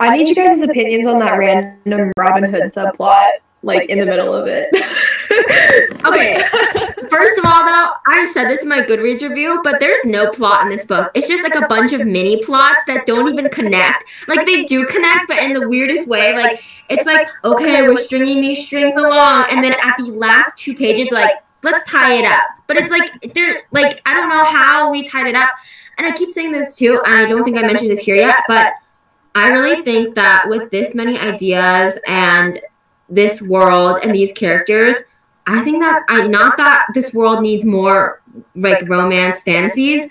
[0.00, 3.30] I need you guys' opinions on that random Robin Hood subplot,
[3.62, 4.68] like in the middle of it.
[6.04, 6.40] okay.
[7.10, 10.62] First of all, though, I said this in my Goodreads review, but there's no plot
[10.62, 11.10] in this book.
[11.14, 14.04] It's just like a bunch of mini plots that don't even connect.
[14.28, 16.32] Like they do connect, but in the weirdest way.
[16.34, 20.76] Like it's like, okay, we're stringing these strings along, and then at the last two
[20.76, 21.32] pages, like
[21.64, 22.42] let's tie it up.
[22.68, 25.50] But it's like they're like I don't know how we tied it up.
[25.96, 28.44] And I keep saying this too, and I don't think I mentioned this here yet,
[28.46, 28.74] but
[29.34, 32.60] I really think that with this many ideas and
[33.08, 34.96] this world and these characters,
[35.46, 38.20] I think that I not that this world needs more
[38.54, 40.10] like romance fantasies,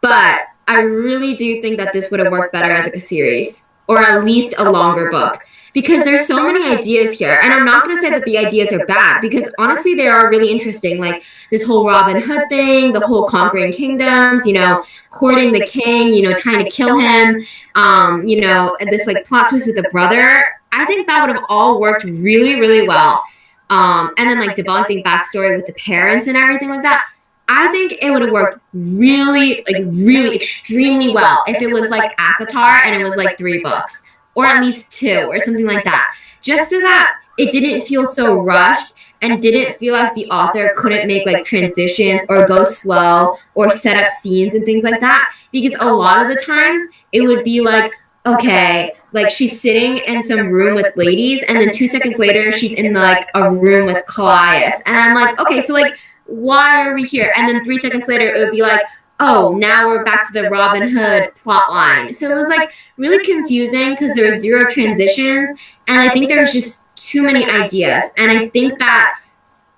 [0.00, 3.68] but I really do think that this would have worked better as like a series
[3.88, 5.40] or at least a longer book
[5.72, 8.72] because there's so many ideas here and i'm not going to say that the ideas
[8.72, 13.06] are bad because honestly they are really interesting like this whole robin hood thing the
[13.06, 17.40] whole conquering kingdoms you know courting the king you know trying to kill him
[17.74, 21.44] um, you know this like plot twist with the brother i think that would have
[21.48, 23.22] all worked really really well.
[23.70, 27.06] Um, and then like developing backstory with the parents and everything like that
[27.52, 32.16] I think it would have worked really, like really extremely well if it was like
[32.16, 36.14] ACOTAR and it was like three books or at least two or something like that.
[36.42, 41.06] Just so that it didn't feel so rushed and didn't feel like the author couldn't
[41.06, 45.34] make like transitions or go slow or set up scenes and things like that.
[45.52, 47.92] Because a lot of the times it would be like,
[48.26, 52.74] okay, like she's sitting in some room with ladies, and then two seconds later she's
[52.74, 54.74] in like a room with Kallias.
[54.86, 57.32] And I'm like, okay, so like, why are we here?
[57.36, 58.82] And then three seconds later it would be like,
[59.22, 62.12] Oh, oh, now we're back to the Robin Hood plot line.
[62.12, 65.50] So it was like really confusing because there was zero transitions,
[65.86, 68.04] and I think there was just too many ideas.
[68.16, 69.20] And I think that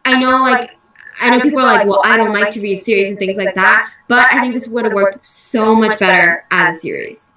[0.04, 0.76] I know like
[1.20, 3.54] I know people are like, well, I don't like to read series and things like
[3.54, 7.34] that, but I think this would have worked so much better as a series.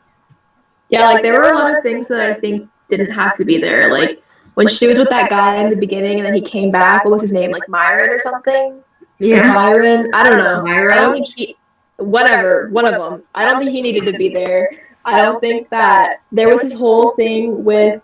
[0.90, 3.58] Yeah, like there were a lot of things that I think didn't have to be
[3.58, 3.92] there.
[3.92, 7.04] Like when she was with that guy in the beginning and then he came back,
[7.04, 7.52] what was his name?
[7.52, 8.82] Like Myron or something?
[9.20, 9.54] Yeah.
[9.54, 10.10] Myron?
[10.14, 10.64] I don't know.
[10.64, 10.98] Myron?
[10.98, 11.56] I don't think he,
[11.98, 13.24] whatever, one of them.
[13.34, 14.70] I don't think he needed to be there.
[15.06, 18.02] I don't think that there was this whole thing with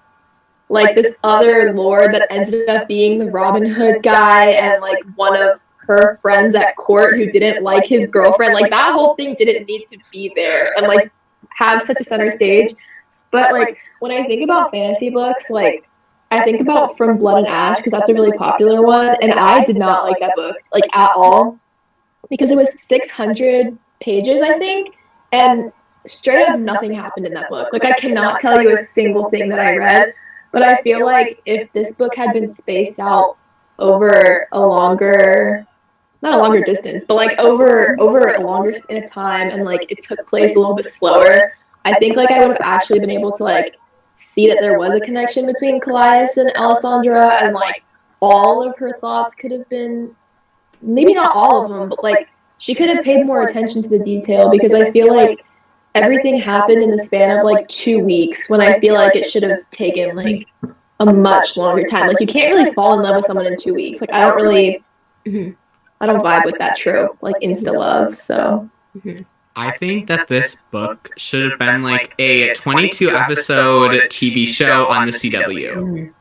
[0.69, 5.35] like this other lord that ended up being the Robin Hood guy and like one
[5.35, 8.53] of her friends at court who didn't like his girlfriend.
[8.53, 11.11] Like that whole thing didn't need to be there and like
[11.49, 12.73] have such a center stage.
[13.31, 15.87] But like when I think about fantasy books, like
[16.29, 19.65] I think about From Blood and Ash because that's a really popular one, and I
[19.65, 21.59] did not like that book like at all
[22.31, 24.95] because it was 600 pages, I think,
[25.33, 25.71] and
[26.07, 27.67] straight up nothing happened in that book.
[27.71, 30.13] Like I cannot tell you a single thing that I read,
[30.51, 33.37] but I feel like if this book had been spaced out
[33.77, 35.67] over a longer
[36.23, 39.91] not a longer distance, but like over over a longer in a time and like
[39.91, 43.11] it took place a little bit slower, I think like I would have actually been
[43.11, 43.75] able to like
[44.15, 47.83] see that there was a connection between Kallias and Alessandra and like
[48.21, 50.15] all of her thoughts could have been
[50.81, 53.99] maybe not all of them, but like she could have paid more attention to the
[53.99, 55.43] detail because I feel like
[55.95, 59.43] everything happened in the span of like two weeks when I feel like it should
[59.43, 60.47] have taken like
[60.99, 62.07] a much longer time.
[62.07, 63.99] Like you can't really fall in love with someone in two weeks.
[64.01, 64.83] Like I don't really,
[65.25, 65.55] Mhm.
[65.99, 68.17] I don't vibe with that trope, like insta love.
[68.17, 68.69] So
[69.55, 75.05] I think that this book should have been like a 22 episode TV show on
[75.05, 76.11] the CW.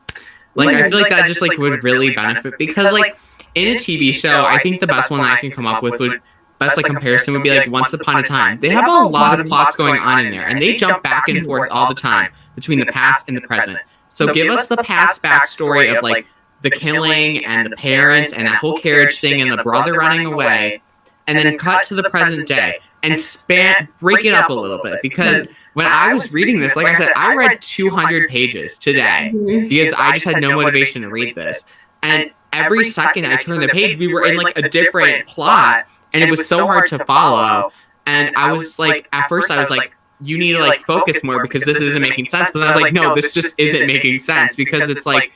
[0.53, 3.17] Like I feel like that just like would really benefit because like
[3.55, 6.21] in a TV show, I think the best one I can come up with would
[6.59, 8.59] best like comparison would be like Once Upon a Time.
[8.59, 11.45] They have a lot of plots going on in there, and they jump back and
[11.45, 13.79] forth all the time between the past and the present.
[14.09, 16.25] So give us the past backstory of like
[16.61, 20.81] the killing and the parents and that whole carriage thing and the brother running away,
[21.27, 25.01] and then cut to the present day and span break it up a little bit
[25.01, 29.93] because when I was reading this, like I said, I read 200 pages today because
[29.97, 31.65] I just had no motivation to read this.
[32.03, 36.23] And every second I turned the page, we were in like a different plot, and
[36.23, 37.71] it was so hard to follow.
[38.05, 41.41] And I was like, at first, I was like, you need to like focus more
[41.41, 42.49] because this isn't making sense.
[42.53, 45.31] But I was like, no, this just isn't making sense because it's like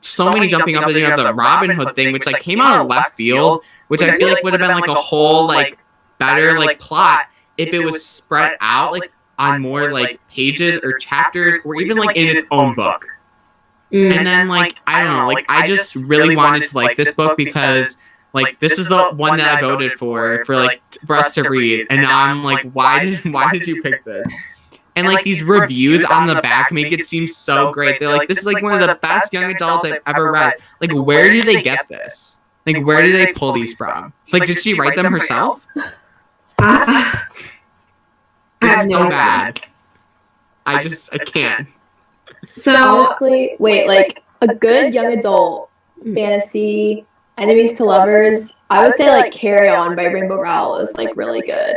[0.00, 2.80] so many jumping up and you have the Robin Hood thing, which like came out
[2.80, 5.78] of left field, which I feel like would have been like a whole like
[6.18, 7.22] better like plot
[7.58, 12.16] if it was spread out like on more like pages or chapters or even like
[12.16, 13.06] in its own book.
[13.92, 14.16] Mm.
[14.16, 17.36] And then like I don't know, like I just really wanted to like this book
[17.36, 17.98] because
[18.32, 21.86] like this is the one that I voted for for like for us to read,
[21.90, 24.26] and now I'm like, why did why did you pick this?
[24.96, 27.98] And like these reviews on the back make it seem so great.
[28.00, 30.54] They're like, this is like one of the best young adults I've ever read.
[30.80, 32.38] Like, where do they get this?
[32.66, 34.12] Like, where do they pull these from?
[34.32, 35.66] Like, did she write them herself?
[36.58, 37.22] I,
[38.60, 39.64] I have It's so bad.
[40.64, 41.68] I just I can't.
[42.58, 45.70] So honestly, wait, like a good young adult
[46.14, 47.06] fantasy,
[47.38, 48.52] enemies to lovers.
[48.70, 51.76] I would say like Carry On by Rainbow Rowell is like really good.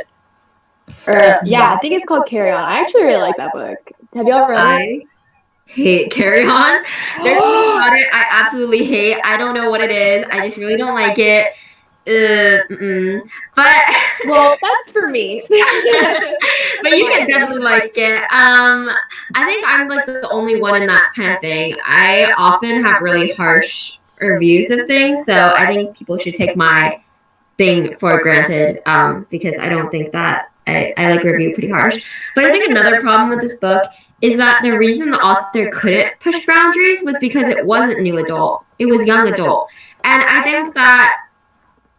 [1.07, 2.63] Or yeah, I think it's called Carry On.
[2.63, 3.77] I actually really like that book.
[4.13, 5.03] Have y'all read it?
[5.07, 6.83] I hate Carry On.
[7.23, 9.17] There's something about it I absolutely hate.
[9.23, 10.29] I don't know what it is.
[10.31, 11.53] I just really don't like it.
[12.08, 13.20] Uh,
[13.56, 13.76] but
[14.28, 15.44] Well, that's for me.
[15.50, 18.22] but you can definitely like it.
[18.24, 18.89] Um,
[19.34, 21.76] I think I'm like the only one in that kind of thing.
[21.86, 25.26] I often have really harsh reviews of things.
[25.26, 27.02] So I think people should take my
[27.58, 32.04] thing for granted um, because I don't think that I, I like review pretty harsh.
[32.34, 33.84] But I think another problem with this book
[34.22, 38.65] is that the reason the author couldn't push boundaries was because it wasn't new adult,
[38.80, 39.70] it was young adult.
[40.04, 41.24] And I think that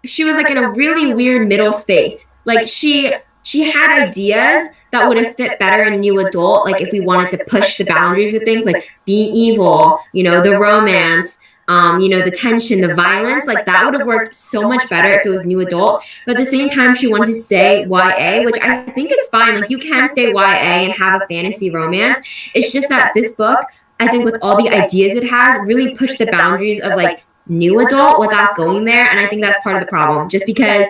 [0.07, 2.25] she was like in a really weird middle space.
[2.45, 6.91] Like she she had ideas that would have fit better in new adult, like if
[6.93, 11.39] we wanted to push the boundaries with things like being evil, you know, the romance,
[11.69, 15.11] um, you know, the tension, the violence, like that would have worked so much better
[15.11, 16.03] if it was new adult.
[16.25, 19.61] But at the same time, she wanted to stay YA, which I think is fine.
[19.61, 22.19] Like you can stay YA and have a fantasy romance.
[22.55, 23.61] It's just that this book,
[24.01, 27.81] I think, with all the ideas it has, really pushed the boundaries of like new
[27.87, 29.09] adult without going there.
[29.11, 30.29] And I think that's part of the problem.
[30.29, 30.87] Just because,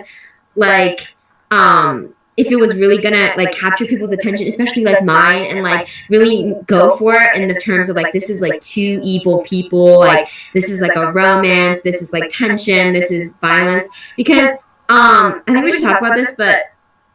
[0.55, 1.07] like,
[1.51, 5.87] um, if it was really gonna like capture people's attention, especially like mine, and like
[6.09, 9.99] really go for it in the terms of like this is like two evil people,
[9.99, 13.87] like this is like a romance, this is like tension, this is violence.
[14.15, 14.49] Because
[14.89, 16.59] um, I think we should talk about this, but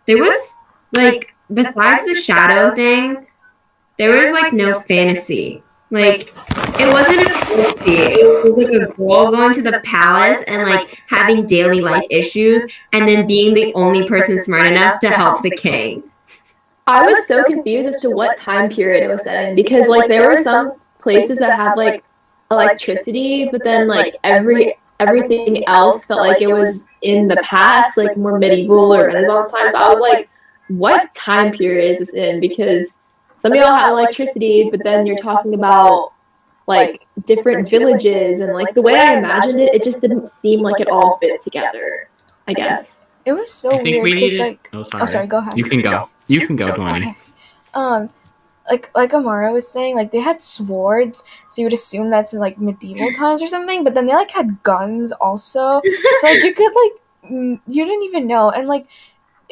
[0.07, 0.55] there was
[0.93, 3.27] like besides the shadow thing,
[3.99, 5.63] there was like no fantasy.
[5.93, 6.33] Like
[6.81, 7.93] it wasn't a fantasy.
[7.93, 12.63] It was like a girl going to the palace and like having daily life issues
[12.95, 16.03] and then being the only person smart enough to help the king.
[16.87, 20.09] I was so confused as to what time period it was set in because like
[20.09, 22.03] there were some places that had like
[22.51, 28.17] electricity, but then like every everything else felt like it was in the past, like
[28.17, 29.73] more medieval or Renaissance times.
[29.73, 30.31] So I was like,
[30.69, 32.41] what time period is this in?
[32.41, 33.02] Because
[33.43, 36.13] some of y'all have electricity, but then you're talking about
[36.69, 40.81] like different villages and like the way I imagined it, it just didn't seem like
[40.81, 42.09] it all fit together.
[42.49, 44.41] I guess It was so weird we because needed.
[44.41, 45.03] like oh, sorry.
[45.03, 45.59] oh sorry, go ahead.
[45.59, 46.09] You can go.
[46.29, 47.09] You can go, Dwani.
[47.11, 47.17] Okay.
[47.75, 48.11] Um,
[48.71, 52.39] like like Amara was saying, like they had swords, so you would assume that's in
[52.41, 53.83] like medieval times or something.
[53.85, 55.81] But then they like had guns also,
[56.21, 58.87] so like you could like mm, you didn't even know, and like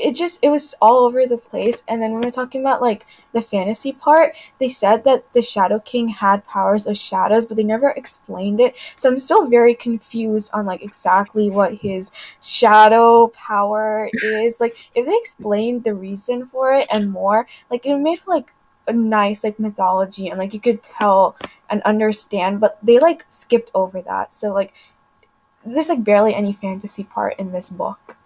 [0.00, 1.82] it just it was all over the place.
[1.88, 5.78] And then when we're talking about like the fantasy part, they said that the Shadow
[5.78, 8.74] King had powers of shadows, but they never explained it.
[8.96, 14.60] So I'm still very confused on like exactly what his shadow power is.
[14.60, 18.52] Like if they explained the reason for it and more, like it made for like
[18.88, 21.36] a nice like mythology and like you could tell
[21.68, 24.32] and understand, but they like skipped over that.
[24.32, 24.72] So like
[25.64, 28.16] there's like barely any fantasy part in this book.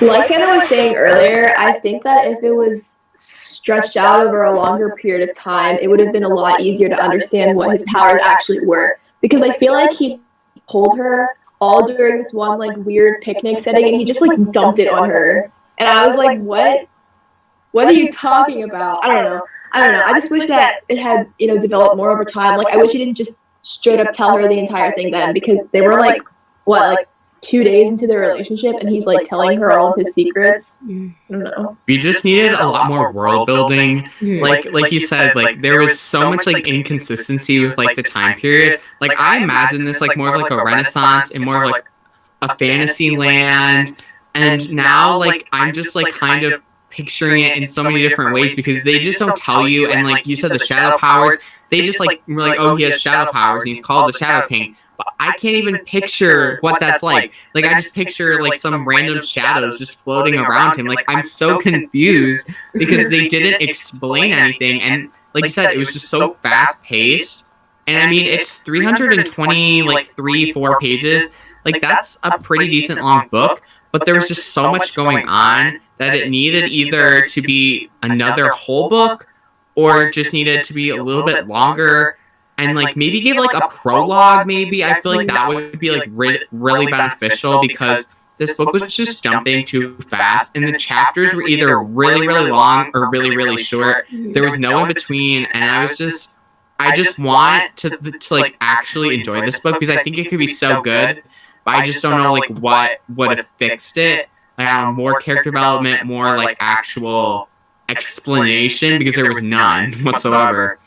[0.00, 4.54] Like Anna was saying earlier, I think that if it was stretched out over a
[4.54, 7.84] longer period of time, it would have been a lot easier to understand what his
[7.92, 8.98] powers actually were.
[9.20, 10.20] Because I feel like he
[10.68, 11.28] pulled her
[11.60, 15.08] all during this one like weird picnic setting and he just like dumped it on
[15.08, 15.50] her.
[15.78, 16.86] And I was like, What?
[17.72, 19.04] What are you talking about?
[19.04, 19.42] I don't know.
[19.72, 20.04] I don't know.
[20.04, 22.56] I just wish that it had, you know, developed more over time.
[22.56, 25.60] Like I wish he didn't just straight up tell her the entire thing then because
[25.72, 26.22] they were like
[26.64, 27.08] what, like
[27.42, 30.74] two days into their relationship and he's like telling her all of his secrets.
[30.82, 31.76] I don't know.
[31.86, 34.06] We just needed a lot more world building.
[34.18, 34.40] Hmm.
[34.40, 38.38] Like like you said, like there was so much like inconsistency with like the time
[38.38, 38.80] period.
[39.00, 41.84] Like I imagine this like more of like a renaissance and more of like
[42.42, 44.02] a fantasy land.
[44.34, 48.56] And now like I'm just like kind of picturing it in so many different ways
[48.56, 51.36] because they just don't tell you and like you said the shadow powers,
[51.70, 54.46] they just like were like, oh he has shadow powers and he's called the Shadow
[54.46, 54.76] King.
[54.96, 57.32] But I can't even picture what that's like.
[57.54, 60.86] Like I just picture like some random shadows just floating around him.
[60.86, 65.92] Like I'm so confused because they didn't explain anything and like you said, it was
[65.92, 67.44] just so fast paced.
[67.86, 71.30] And I mean it's 320 like three, four pages.
[71.64, 75.80] Like that's a pretty decent long book, but there was just so much going on
[75.98, 79.26] that it needed either to be another whole book
[79.74, 82.18] or just needed to be a little bit longer
[82.58, 84.84] and like maybe give like a prologue maybe.
[84.84, 88.06] I feel like that would be like re- really beneficial because
[88.38, 92.90] this book was just jumping too fast and the chapters were either really really long
[92.94, 94.06] or really really short.
[94.12, 96.36] there was no in between and i was just
[96.78, 100.38] i just want to to like actually enjoy this book because i think it could
[100.38, 101.22] be so good
[101.64, 104.28] but i just don't know like what would have fixed it.
[104.58, 107.48] like I more character development more like actual
[107.88, 110.78] explanation because there was none whatsoever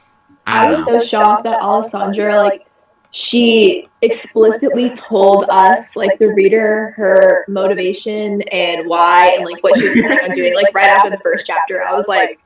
[0.50, 2.66] I was so shocked that Alessandra like
[3.12, 9.86] she explicitly told us like the reader her motivation and why and like what she
[9.86, 11.84] was planning on doing like right after the first chapter.
[11.84, 12.40] I was like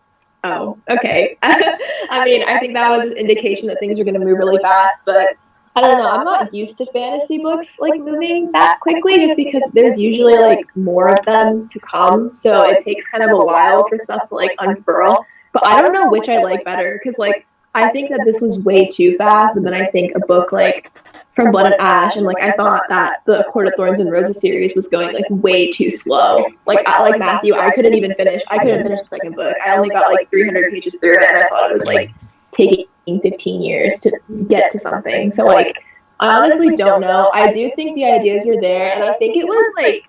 [0.45, 1.38] oh okay.
[1.43, 4.62] I mean i think that was an indication that things are going to move really
[4.62, 5.30] fast but
[5.76, 6.08] i don't know.
[6.08, 10.64] I'm not used to fantasy books like moving that quickly just because there's usually like
[10.76, 12.34] more of them to come.
[12.34, 15.26] So it takes kind of a while for stuff to like unfurl.
[15.51, 17.45] But i don't know which i like better because like
[17.76, 20.91] I think that this was way too fast, And then I think a book like
[21.36, 24.39] from Blood and Ash, and like I thought that the Court of Thorns and Roses
[24.39, 26.45] series was going like way too slow.
[26.67, 28.43] Like I, like Matthew, I couldn't even finish.
[28.49, 29.55] I couldn't finish the second book.
[29.65, 32.11] I only got like 300 pages through it, and I thought it was like
[32.51, 34.11] taking 15 years to
[34.47, 35.32] get to something.
[35.32, 35.76] So like
[36.19, 37.32] I honestly don't know.
[37.34, 40.03] I do think the ideas were there, and I think it was like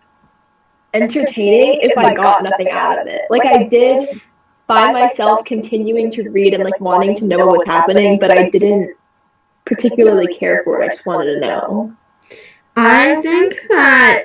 [0.93, 3.23] entertaining if I got nothing out of it.
[3.31, 4.21] Like I did
[4.67, 8.49] find myself continuing to read and like wanting to know what was happening, but I
[8.51, 8.97] didn't
[9.65, 10.85] particularly care for it.
[10.85, 11.95] I just wanted to know.
[12.77, 14.25] I think that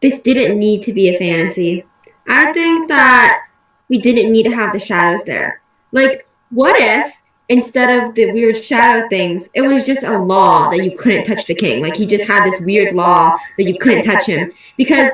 [0.00, 1.84] this didn't need to be a fantasy.
[2.28, 3.46] I think that
[3.88, 5.62] we didn't need to have the shadows there.
[5.92, 7.12] Like, what if
[7.48, 11.46] instead of the weird shadow things, it was just a law that you couldn't touch
[11.46, 11.82] the king?
[11.82, 14.52] Like, he just had this weird law that you couldn't touch him.
[14.76, 15.12] Because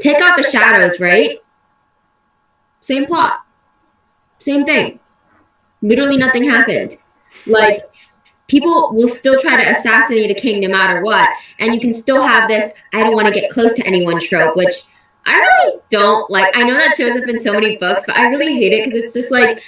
[0.00, 1.38] take out the shadows, right?
[2.80, 3.43] Same plot,
[4.44, 5.00] same thing.
[5.82, 6.96] Literally nothing happened.
[7.46, 7.80] Like,
[8.46, 11.28] people will still try to assassinate a king no matter what.
[11.58, 14.56] And you can still have this, I don't want to get close to anyone trope,
[14.56, 14.84] which
[15.26, 16.54] I really don't like.
[16.54, 19.02] I know that shows up in so many books, but I really hate it because
[19.02, 19.62] it's just like,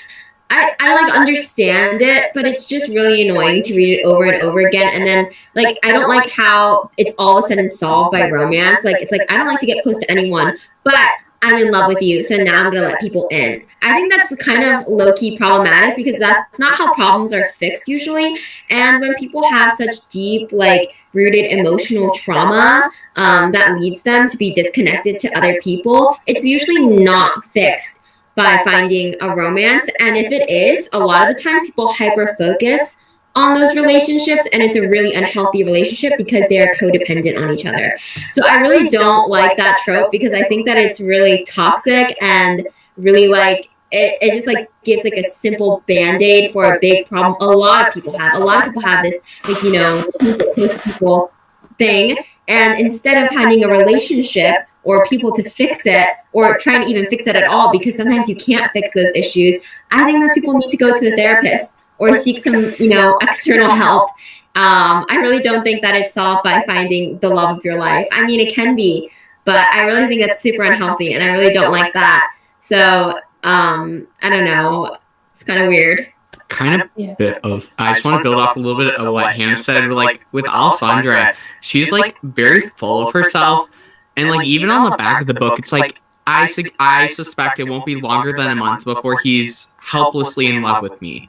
[0.48, 4.42] I, I like understand it, but it's just really annoying to read it over and
[4.42, 4.88] over again.
[4.92, 8.84] And then like I don't like how it's all of a sudden solved by romance.
[8.84, 11.08] Like it's like I don't like to get close to anyone, but
[11.46, 13.62] I'm in love with you, so now I'm gonna let people in.
[13.80, 17.86] I think that's kind of low key problematic because that's not how problems are fixed
[17.86, 18.36] usually.
[18.68, 24.36] And when people have such deep, like rooted emotional trauma um, that leads them to
[24.36, 28.02] be disconnected to other people, it's usually not fixed
[28.34, 29.88] by finding a romance.
[30.00, 32.96] And if it is, a lot of the times people hyper focus
[33.36, 37.66] on those relationships and it's a really unhealthy relationship because they are codependent on each
[37.66, 37.96] other.
[38.30, 42.66] So I really don't like that trope because I think that it's really toxic and
[42.96, 47.36] really like it, it just like gives like a simple band-aid for a big problem.
[47.40, 50.04] A lot of people have a lot of people have this like you know
[50.54, 51.30] close people
[51.78, 52.16] thing.
[52.48, 57.06] And instead of finding a relationship or people to fix it or trying to even
[57.10, 59.56] fix it at all because sometimes you can't fix those issues
[59.90, 63.18] i think those people need to go to a therapist or seek some, you know,
[63.22, 64.10] external help.
[64.54, 68.08] Um, I really don't think that it's solved by finding the love of your life.
[68.10, 69.10] I mean, it can be,
[69.44, 72.32] but I really think that's super unhealthy, and I really don't like that.
[72.60, 74.96] So um, I don't know.
[75.32, 76.06] It's kind of weird.
[76.48, 77.14] Kind of yeah.
[77.14, 79.88] bit of, I just want to build off a little bit of what Hannah said.
[79.90, 83.68] Like with Alessandra, she's like very full of herself,
[84.16, 87.58] and like even on the back of the book, it's like I su- I suspect
[87.58, 91.28] it won't be longer than a month before he's helplessly in love with me.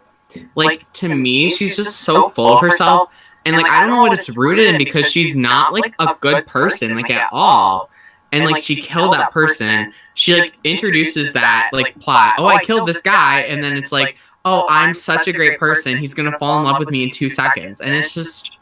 [0.55, 3.09] Like to me, she's just so full of herself,
[3.45, 6.45] and like I don't know what it's rooted in because she's not like a good
[6.45, 7.89] person like at all.
[8.33, 9.93] And like she killed that person.
[10.13, 12.35] She like introduces that like plot.
[12.37, 15.33] Oh, I oh, killed this guy, and then it's like, oh, oh I'm such a
[15.33, 15.97] great person.
[15.97, 18.57] He's gonna fall in love with me in two seconds, and it's just,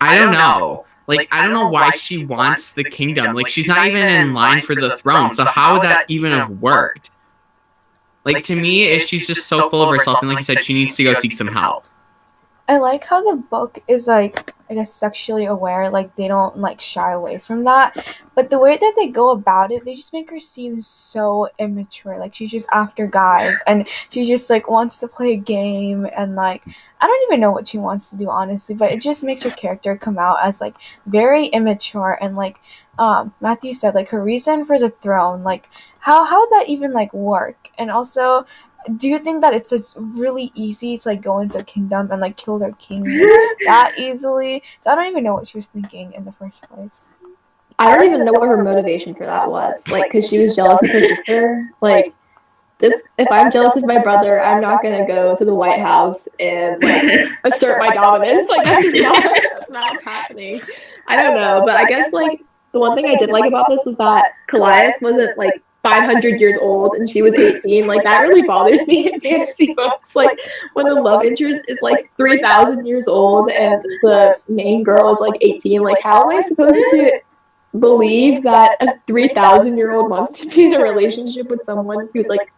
[0.00, 0.86] I don't know.
[1.06, 3.34] Like I don't know why she wants the kingdom.
[3.34, 5.34] Like she's not even in line for the throne.
[5.34, 7.10] So how would that even have worked?
[8.26, 10.74] Like, to me, is she's just so full of herself, and like you said, she
[10.74, 11.86] needs to go seek some help.
[12.68, 16.80] I like how the book is like I guess sexually aware, like they don't like
[16.80, 18.20] shy away from that.
[18.34, 22.18] But the way that they go about it, they just make her seem so immature.
[22.18, 26.34] Like she's just after guys and she just like wants to play a game and
[26.34, 26.64] like
[27.00, 29.50] I don't even know what she wants to do honestly, but it just makes her
[29.50, 30.74] character come out as like
[31.06, 32.58] very immature and like
[32.98, 36.92] um Matthew said like her reason for the throne, like how how would that even
[36.92, 37.70] like work?
[37.78, 38.46] And also
[38.96, 42.20] do you think that it's just really easy to like go into a kingdom and
[42.20, 43.02] like kill their king
[43.66, 44.62] that easily?
[44.80, 47.16] So I don't even know what she was thinking in the first place.
[47.78, 49.86] I don't even know what her motivation for that was.
[49.88, 51.70] Like, because she was jealous of her sister.
[51.82, 52.14] Like,
[52.78, 56.28] this, if I'm jealous of my brother, I'm not gonna go to the White House
[56.38, 58.48] and like assert my dominance.
[58.48, 60.60] Like, that's just not, that's not happening.
[61.06, 63.84] I don't know, but I guess like the one thing I did like about this
[63.84, 68.42] was that Kallias wasn't like 500 years old and she was 18 like that really
[68.42, 70.16] bothers me in fantasy books.
[70.16, 70.36] Like
[70.72, 75.40] when the love interest is like 3000 years old and the main girl is like
[75.40, 77.20] 18 like how am i supposed to
[77.78, 82.26] believe that a 3000 year old wants to be in a relationship with someone who's
[82.26, 82.50] like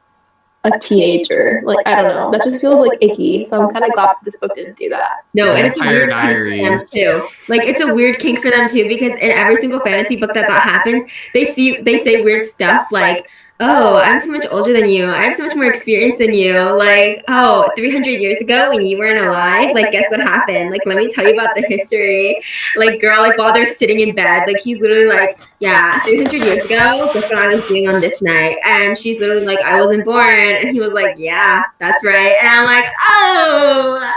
[0.73, 1.62] a teenager.
[1.64, 3.47] Like I don't know, that just feels like icky.
[3.49, 5.25] So I'm kind of glad this book didn't do that.
[5.35, 6.61] No, and it's a weird diaries.
[6.61, 7.29] for them too.
[7.49, 10.49] Like it's a weird kink for them too because in every single fantasy book that
[10.49, 11.05] that happens,
[11.35, 13.29] they see they say weird stuff like
[13.61, 15.11] oh, oh I'm so much older than you.
[15.11, 16.57] I have so much more experience than you.
[16.57, 20.71] Like, oh, 300 years ago when you weren't alive, like, guess what happened?
[20.71, 22.41] Like, let me tell you about the history.
[22.77, 26.65] Like, girl, like, while they're sitting in bed, like, he's literally like, yeah, 300 years
[26.65, 28.57] ago, guess what I was doing on this night?
[28.65, 30.57] And she's literally like, I wasn't born.
[30.57, 32.37] And he was like, yeah, that's right.
[32.41, 34.15] And I'm like, oh,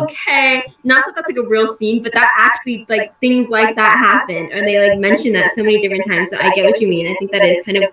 [0.00, 3.98] okay, not that that's like a real scene, but that actually like things like that
[3.98, 6.30] happen, or they like mention that so many different times.
[6.30, 7.06] So I get what you mean.
[7.06, 7.84] I think that is kind of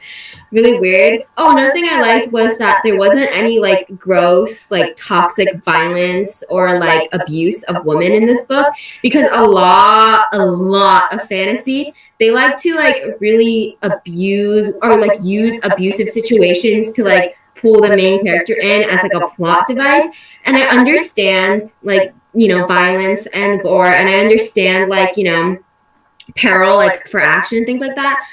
[0.52, 1.24] really weird.
[1.38, 6.44] Oh, another thing I liked was that there wasn't any like gross, like toxic violence
[6.50, 8.68] or like abuse of women in this book
[9.02, 15.22] because a lot, a lot of fantasy they like to like really abuse or like
[15.22, 20.06] use abusive situations to like pull the main character in as like a plot device.
[20.46, 25.58] And I understand like, you know, violence and gore and I understand like, you know,
[26.36, 28.26] peril like for action and things like that.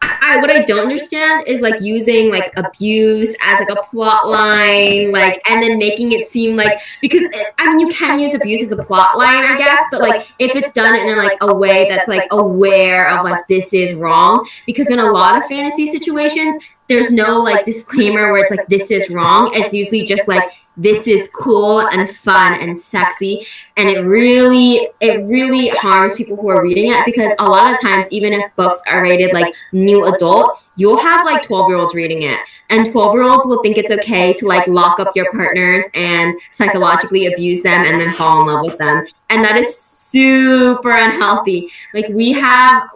[0.00, 5.10] I what I don't understand is like using like abuse as like a plot line,
[5.10, 7.24] like and then making it seem like because
[7.58, 10.54] I mean you can use abuse as a plot line, I guess, but like if
[10.54, 14.88] it's done in like a way that's like aware of like this is wrong, because
[14.88, 16.56] in a lot of fantasy situations
[16.88, 19.50] there's no like disclaimer where it's like this is wrong.
[19.54, 23.44] It's usually just like this is cool and fun and sexy.
[23.76, 27.80] And it really it really harms people who are reading it because a lot of
[27.80, 31.94] times even if books are rated like new adult you'll have like 12 year olds
[31.94, 32.38] reading it.
[32.70, 36.32] And 12 year olds will think it's okay to like lock up your partners and
[36.52, 39.04] psychologically abuse them and then fall in love with them.
[39.28, 41.68] And that is super unhealthy.
[41.92, 42.88] Like we have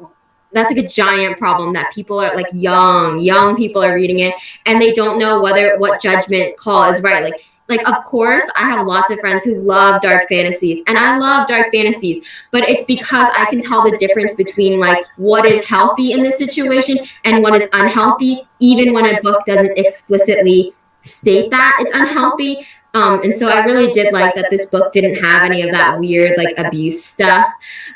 [0.53, 4.35] that's like a giant problem that people are like young young people are reading it
[4.67, 7.23] and they don't know whether what judgment call is right.
[7.23, 11.17] Like like of course i have lots of friends who love dark fantasies and i
[11.17, 15.65] love dark fantasies but it's because i can tell the difference between like what is
[15.67, 20.73] healthy in this situation and what is unhealthy even when a book doesn't explicitly
[21.03, 22.59] state that it's unhealthy
[22.95, 25.99] um, and so I really did like that this book didn't have any of that
[25.99, 27.47] weird like abuse stuff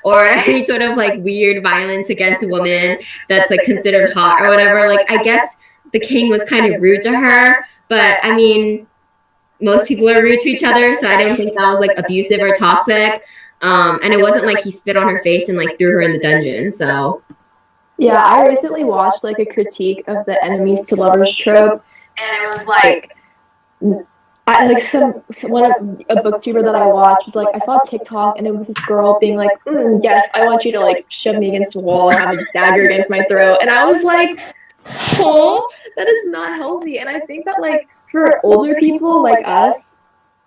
[0.05, 4.49] or any sort of like weird violence against a woman that's like considered hot or
[4.49, 4.89] whatever.
[4.89, 5.57] Like I guess
[5.93, 8.87] the king was kind of rude to her, but I mean,
[9.61, 12.41] most people are rude to each other, so I didn't think that was like abusive
[12.41, 13.25] or toxic.
[13.63, 16.13] Um, and it wasn't like he spit on her face and like threw her in
[16.13, 16.71] the dungeon.
[16.71, 17.23] So
[17.99, 21.85] yeah, I recently watched like a critique of the enemies to lovers trope,
[22.17, 23.13] and it was like.
[24.49, 25.77] I like some, some one of
[26.09, 28.87] a booktuber that I watched was like I saw a TikTok and it was this
[28.87, 32.11] girl being like, mm, "Yes, I want you to like shove me against a wall
[32.11, 34.55] and have a dagger against my throat," and I was like,
[35.19, 40.01] "Oh, that is not healthy." And I think that like for older people like us,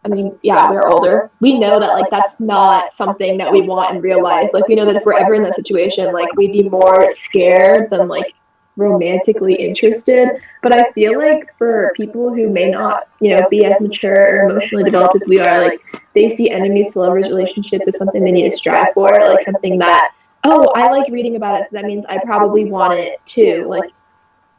[0.05, 1.29] I mean, yeah, we're older.
[1.41, 4.51] We know that like that's not something that we want in real life.
[4.53, 7.89] Like we know that if we're ever in that situation, like we'd be more scared
[7.89, 8.33] than like
[8.79, 10.29] romantically interested.
[10.63, 14.49] But I feel like for people who may not, you know, be as mature or
[14.49, 15.81] emotionally developed as we are, like
[16.15, 19.77] they see enemies to lovers relationships as something they need to strive for, like something
[19.79, 20.13] that,
[20.43, 23.91] oh, I like reading about it, so that means I probably want it too, like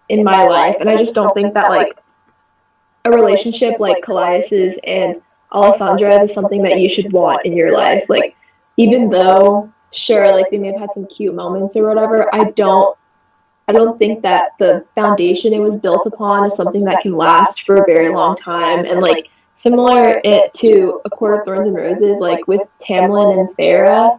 [0.09, 0.77] in my life.
[0.81, 1.99] And I just don't think that like
[3.05, 5.21] a relationship like Kallias's and
[5.53, 8.05] Alessandra is something that you should want in your life.
[8.09, 8.37] Like,
[8.77, 12.97] even though, sure, like they may have had some cute moments or whatever, I don't,
[13.71, 17.63] I don't think that the foundation it was built upon is something that can last
[17.63, 18.85] for a very long time.
[18.85, 23.57] And like similar it to A Court of Thorns and Roses, like with Tamlin and
[23.57, 24.19] Feyre,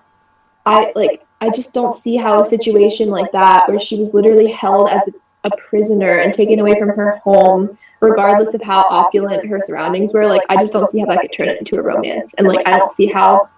[0.65, 4.49] I like I just don't see how a situation like that, where she was literally
[4.49, 5.11] held as a,
[5.49, 10.27] a prisoner and taken away from her home regardless of how opulent her surroundings were,
[10.27, 12.33] like I just don't see how that could turn it into a romance.
[12.35, 13.49] And like I don't see how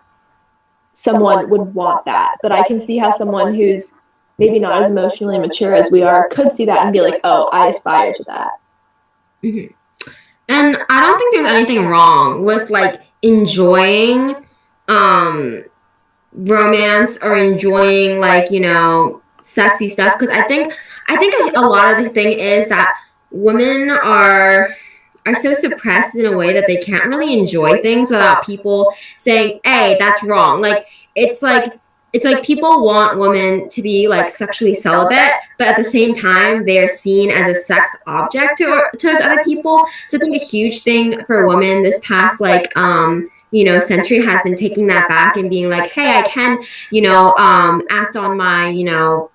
[0.94, 2.38] someone would want that.
[2.41, 3.94] But I can see how someone who's
[4.38, 7.49] maybe not as emotionally mature as we are could see that and be like, oh,
[7.51, 8.51] I aspire to that.
[9.43, 9.73] Mm-hmm.
[10.49, 14.36] And I don't think there's anything wrong with like enjoying
[14.89, 15.63] um
[16.34, 20.73] romance or enjoying like, you know, sexy stuff because I think
[21.07, 22.97] I think a lot of the thing is that
[23.31, 24.75] women are
[25.25, 29.59] are so suppressed in a way that they can't really enjoy things without people saying,
[29.63, 31.79] "Hey, that's wrong." Like it's like
[32.14, 36.64] it's like people want women to be like sexually celibate, but at the same time,
[36.64, 39.84] they are seen as a sex object to, towards other people.
[40.07, 44.24] So I think a huge thing for women this past like um you know century
[44.24, 46.59] has been taking that back and being like, hey, I can
[46.91, 49.32] you know um act on my you know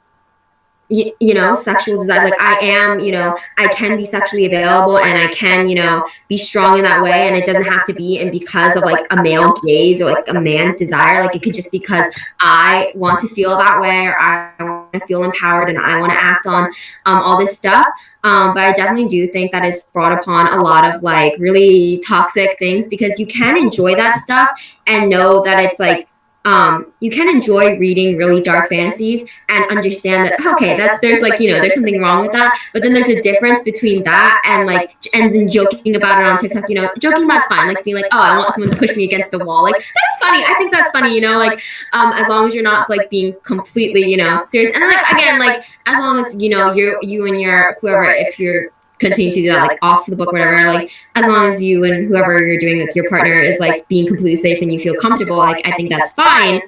[0.89, 2.25] you, you know sexual desire.
[2.25, 6.07] Like i am you know i can be sexually available and i can you know
[6.29, 7.29] be strong in that way.
[7.29, 10.29] And it doesn't have to be and because of like a male gaze or like
[10.29, 11.23] a man's desire.
[11.23, 12.07] Like it could just because
[12.41, 16.13] i want to feel that way or i want to feel empowered and i want
[16.13, 16.65] to act on
[17.07, 17.87] um, all this stuff.
[18.25, 21.99] Um, but i definitely do think that is brought upon a lot of like really
[22.07, 24.49] toxic things because you can enjoy that stuff
[24.87, 26.08] and know that it's like
[26.45, 31.41] um, you can enjoy reading really dark fantasies and understand that okay that's there's like
[31.41, 32.59] you know there's something wrong with that.
[32.73, 36.39] But then there's a difference between that and like and then joking about it on
[36.39, 36.89] tiktok you know.
[36.99, 37.69] Joking about it's fine.
[37.69, 39.63] Like being like oh i want someone to push me against the wall.
[39.63, 40.45] Like that's funny.
[40.45, 41.61] I think that's funny you know like
[41.93, 44.75] um as long as you're not like being completely you know serious.
[44.75, 48.39] And like again like as long as you know you're you and your whoever if
[48.39, 51.85] you're continue to do that like off the book whatever like as long as you
[51.85, 54.95] and whoever you're doing with your partner is like being completely safe and you feel
[55.01, 56.61] comfortable like i think that's fine.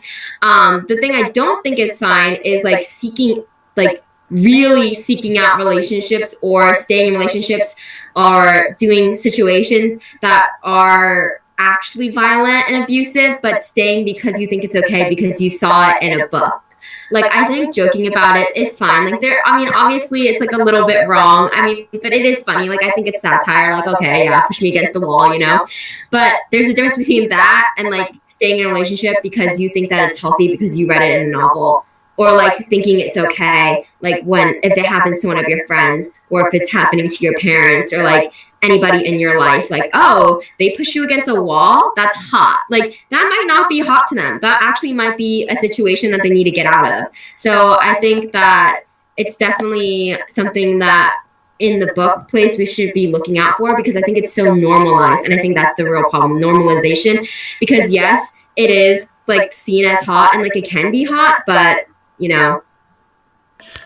[0.42, 3.44] Um the thing i don't think is fine is like seeking
[3.76, 7.74] like really seeking out relationships or staying in relationships
[8.14, 14.76] or doing situations that are actually violent and abusive but staying because you think it's
[14.76, 16.62] okay because you saw it in a book
[17.10, 19.10] like I think joking about it is fine.
[19.10, 21.50] Like there, I mean, obviously it's like a little bit wrong.
[21.52, 22.68] I mean, but it is funny.
[22.68, 23.72] Like I think it's satire.
[23.74, 25.64] Like okay, yeah, push me against the wall, you know.
[26.10, 29.90] But there's a difference between that and like staying in a relationship because you think
[29.90, 31.84] that it's healthy because you read it in a novel
[32.20, 36.10] or like thinking it's okay like when if it happens to one of your friends
[36.28, 40.38] or if it's happening to your parents or like anybody in your life like oh,
[40.38, 41.94] oh they push you against a wall?
[41.96, 42.60] that's hot.
[42.68, 46.22] like that might not be hot to them that actually might be a situation that
[46.22, 47.10] they need to get out of.
[47.36, 48.82] So i think that
[49.16, 51.22] it's definitely something that
[51.58, 54.52] in the book place we should be looking out for because i think it's so
[54.52, 57.26] normalized and i think that's the real problem normalization.
[57.60, 61.86] Because yes it is like seen as hot and like it can be hot but
[62.20, 62.62] you know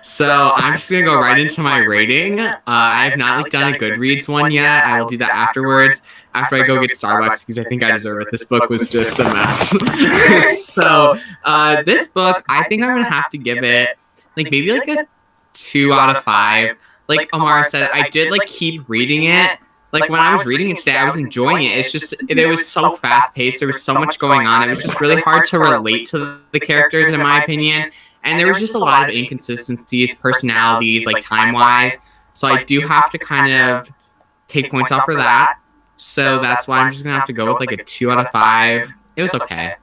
[0.01, 2.41] so I'm just gonna go right into my rating.
[2.41, 4.85] Uh, I have not like done a Goodreads one yet.
[4.85, 6.03] I will do that afterwards.
[6.35, 8.29] After I go get Starbucks because I think I deserve it.
[8.31, 9.71] This book was just a mess.
[10.67, 13.91] so uh, this book, I think I'm gonna have to give it
[14.37, 15.07] like maybe like a
[15.53, 16.77] two out of five.
[17.07, 19.59] Like Amara said, I did like keep reading it.
[19.93, 21.79] Like when I was reading it today, I was enjoying it.
[21.79, 23.61] It's just it, it was so fast paced.
[23.61, 24.65] There was so much going on.
[24.65, 27.93] It was just really hard to relate to the characters, in my opinion
[28.25, 31.97] and there was just a lot of inconsistencies, personalities, like time wise.
[32.33, 33.91] So I do have to kind of
[34.49, 35.59] take points off for that.
[35.97, 38.31] So that's why I'm just gonna have to go with like a two out of
[38.33, 38.93] five.
[39.17, 39.75] It was okay.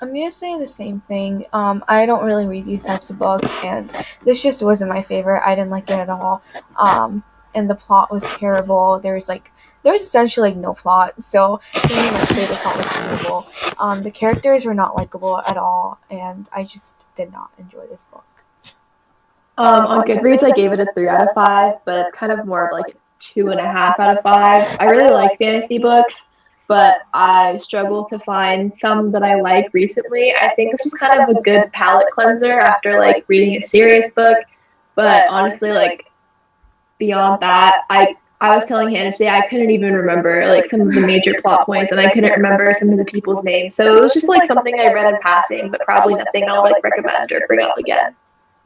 [0.00, 1.46] I'm gonna say the same thing.
[1.52, 3.90] Um, I don't really read these types of books, and
[4.24, 5.42] this just wasn't my favorite.
[5.46, 6.42] I didn't like it at all.
[6.76, 7.22] Um,
[7.54, 8.98] and the plot was terrible.
[8.98, 9.52] There was like
[9.82, 13.46] there's essentially like no plot, so even say the plot was terrible.
[13.78, 18.04] Um, the characters were not likable at all, and I just did not enjoy this
[18.04, 18.24] book.
[19.58, 22.46] Um, on Goodreads, I gave it a three out of five, but it's kind of
[22.46, 24.76] more of like two and a half out of five.
[24.80, 26.30] I really like fantasy books,
[26.68, 30.32] but I struggle to find some that I like recently.
[30.34, 34.10] I think this was kind of a good palate cleanser after like reading a serious
[34.12, 34.38] book,
[34.94, 36.06] but honestly, like
[36.98, 40.92] beyond that, I I was telling Hannah today I couldn't even remember like some of
[40.92, 43.76] the major plot points, and I couldn't remember some of the people's names.
[43.76, 46.82] So it was just like something I read in passing, but probably nothing I'll like
[46.82, 48.16] recommend or bring up again.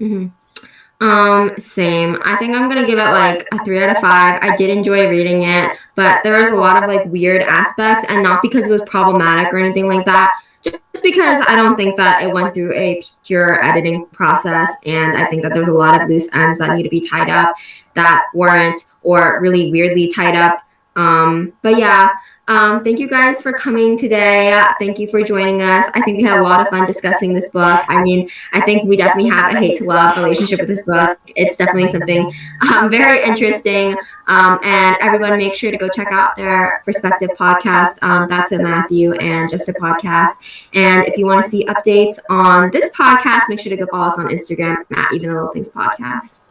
[0.01, 1.07] Mm-hmm.
[1.07, 2.19] Um, same.
[2.25, 4.39] I think I'm gonna give it like a three out of five.
[4.41, 8.23] I did enjoy reading it, but there was a lot of like weird aspects, and
[8.23, 10.33] not because it was problematic or anything like that
[10.71, 14.71] just because I don't think that it went through a pure editing process.
[14.85, 17.31] And I think that there's a lot of loose ends that need to be tied
[17.31, 17.55] up
[17.95, 20.61] that weren't or really weirdly tied up.
[20.97, 22.09] Um, but yeah,
[22.49, 24.53] um, thank you guys for coming today.
[24.79, 25.85] Thank you for joining us.
[25.95, 27.85] I think we had a lot of fun discussing this book.
[27.89, 31.19] I mean, I think we definitely have a hate to love relationship with this book.
[31.35, 32.33] It's definitely something
[32.73, 33.97] um, very interesting.
[34.29, 38.03] Um, and everyone, make sure to go check out their respective podcast.
[38.03, 40.67] Um, that's a Matthew and just a podcast.
[40.73, 44.07] And if you want to see updates on this podcast, make sure to go follow
[44.07, 46.46] us on Instagram at Even the Little Things Podcast.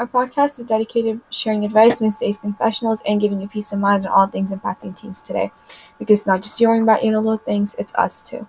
[0.00, 4.06] Our podcast is dedicated to sharing advice, mistakes, confessionals, and giving you peace of mind
[4.06, 5.52] on all things impacting teens today.
[5.98, 8.48] Because not just you worrying about you know little things, it's us too.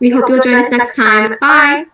[0.00, 1.38] We hope you'll join us next time.
[1.40, 1.86] Bye.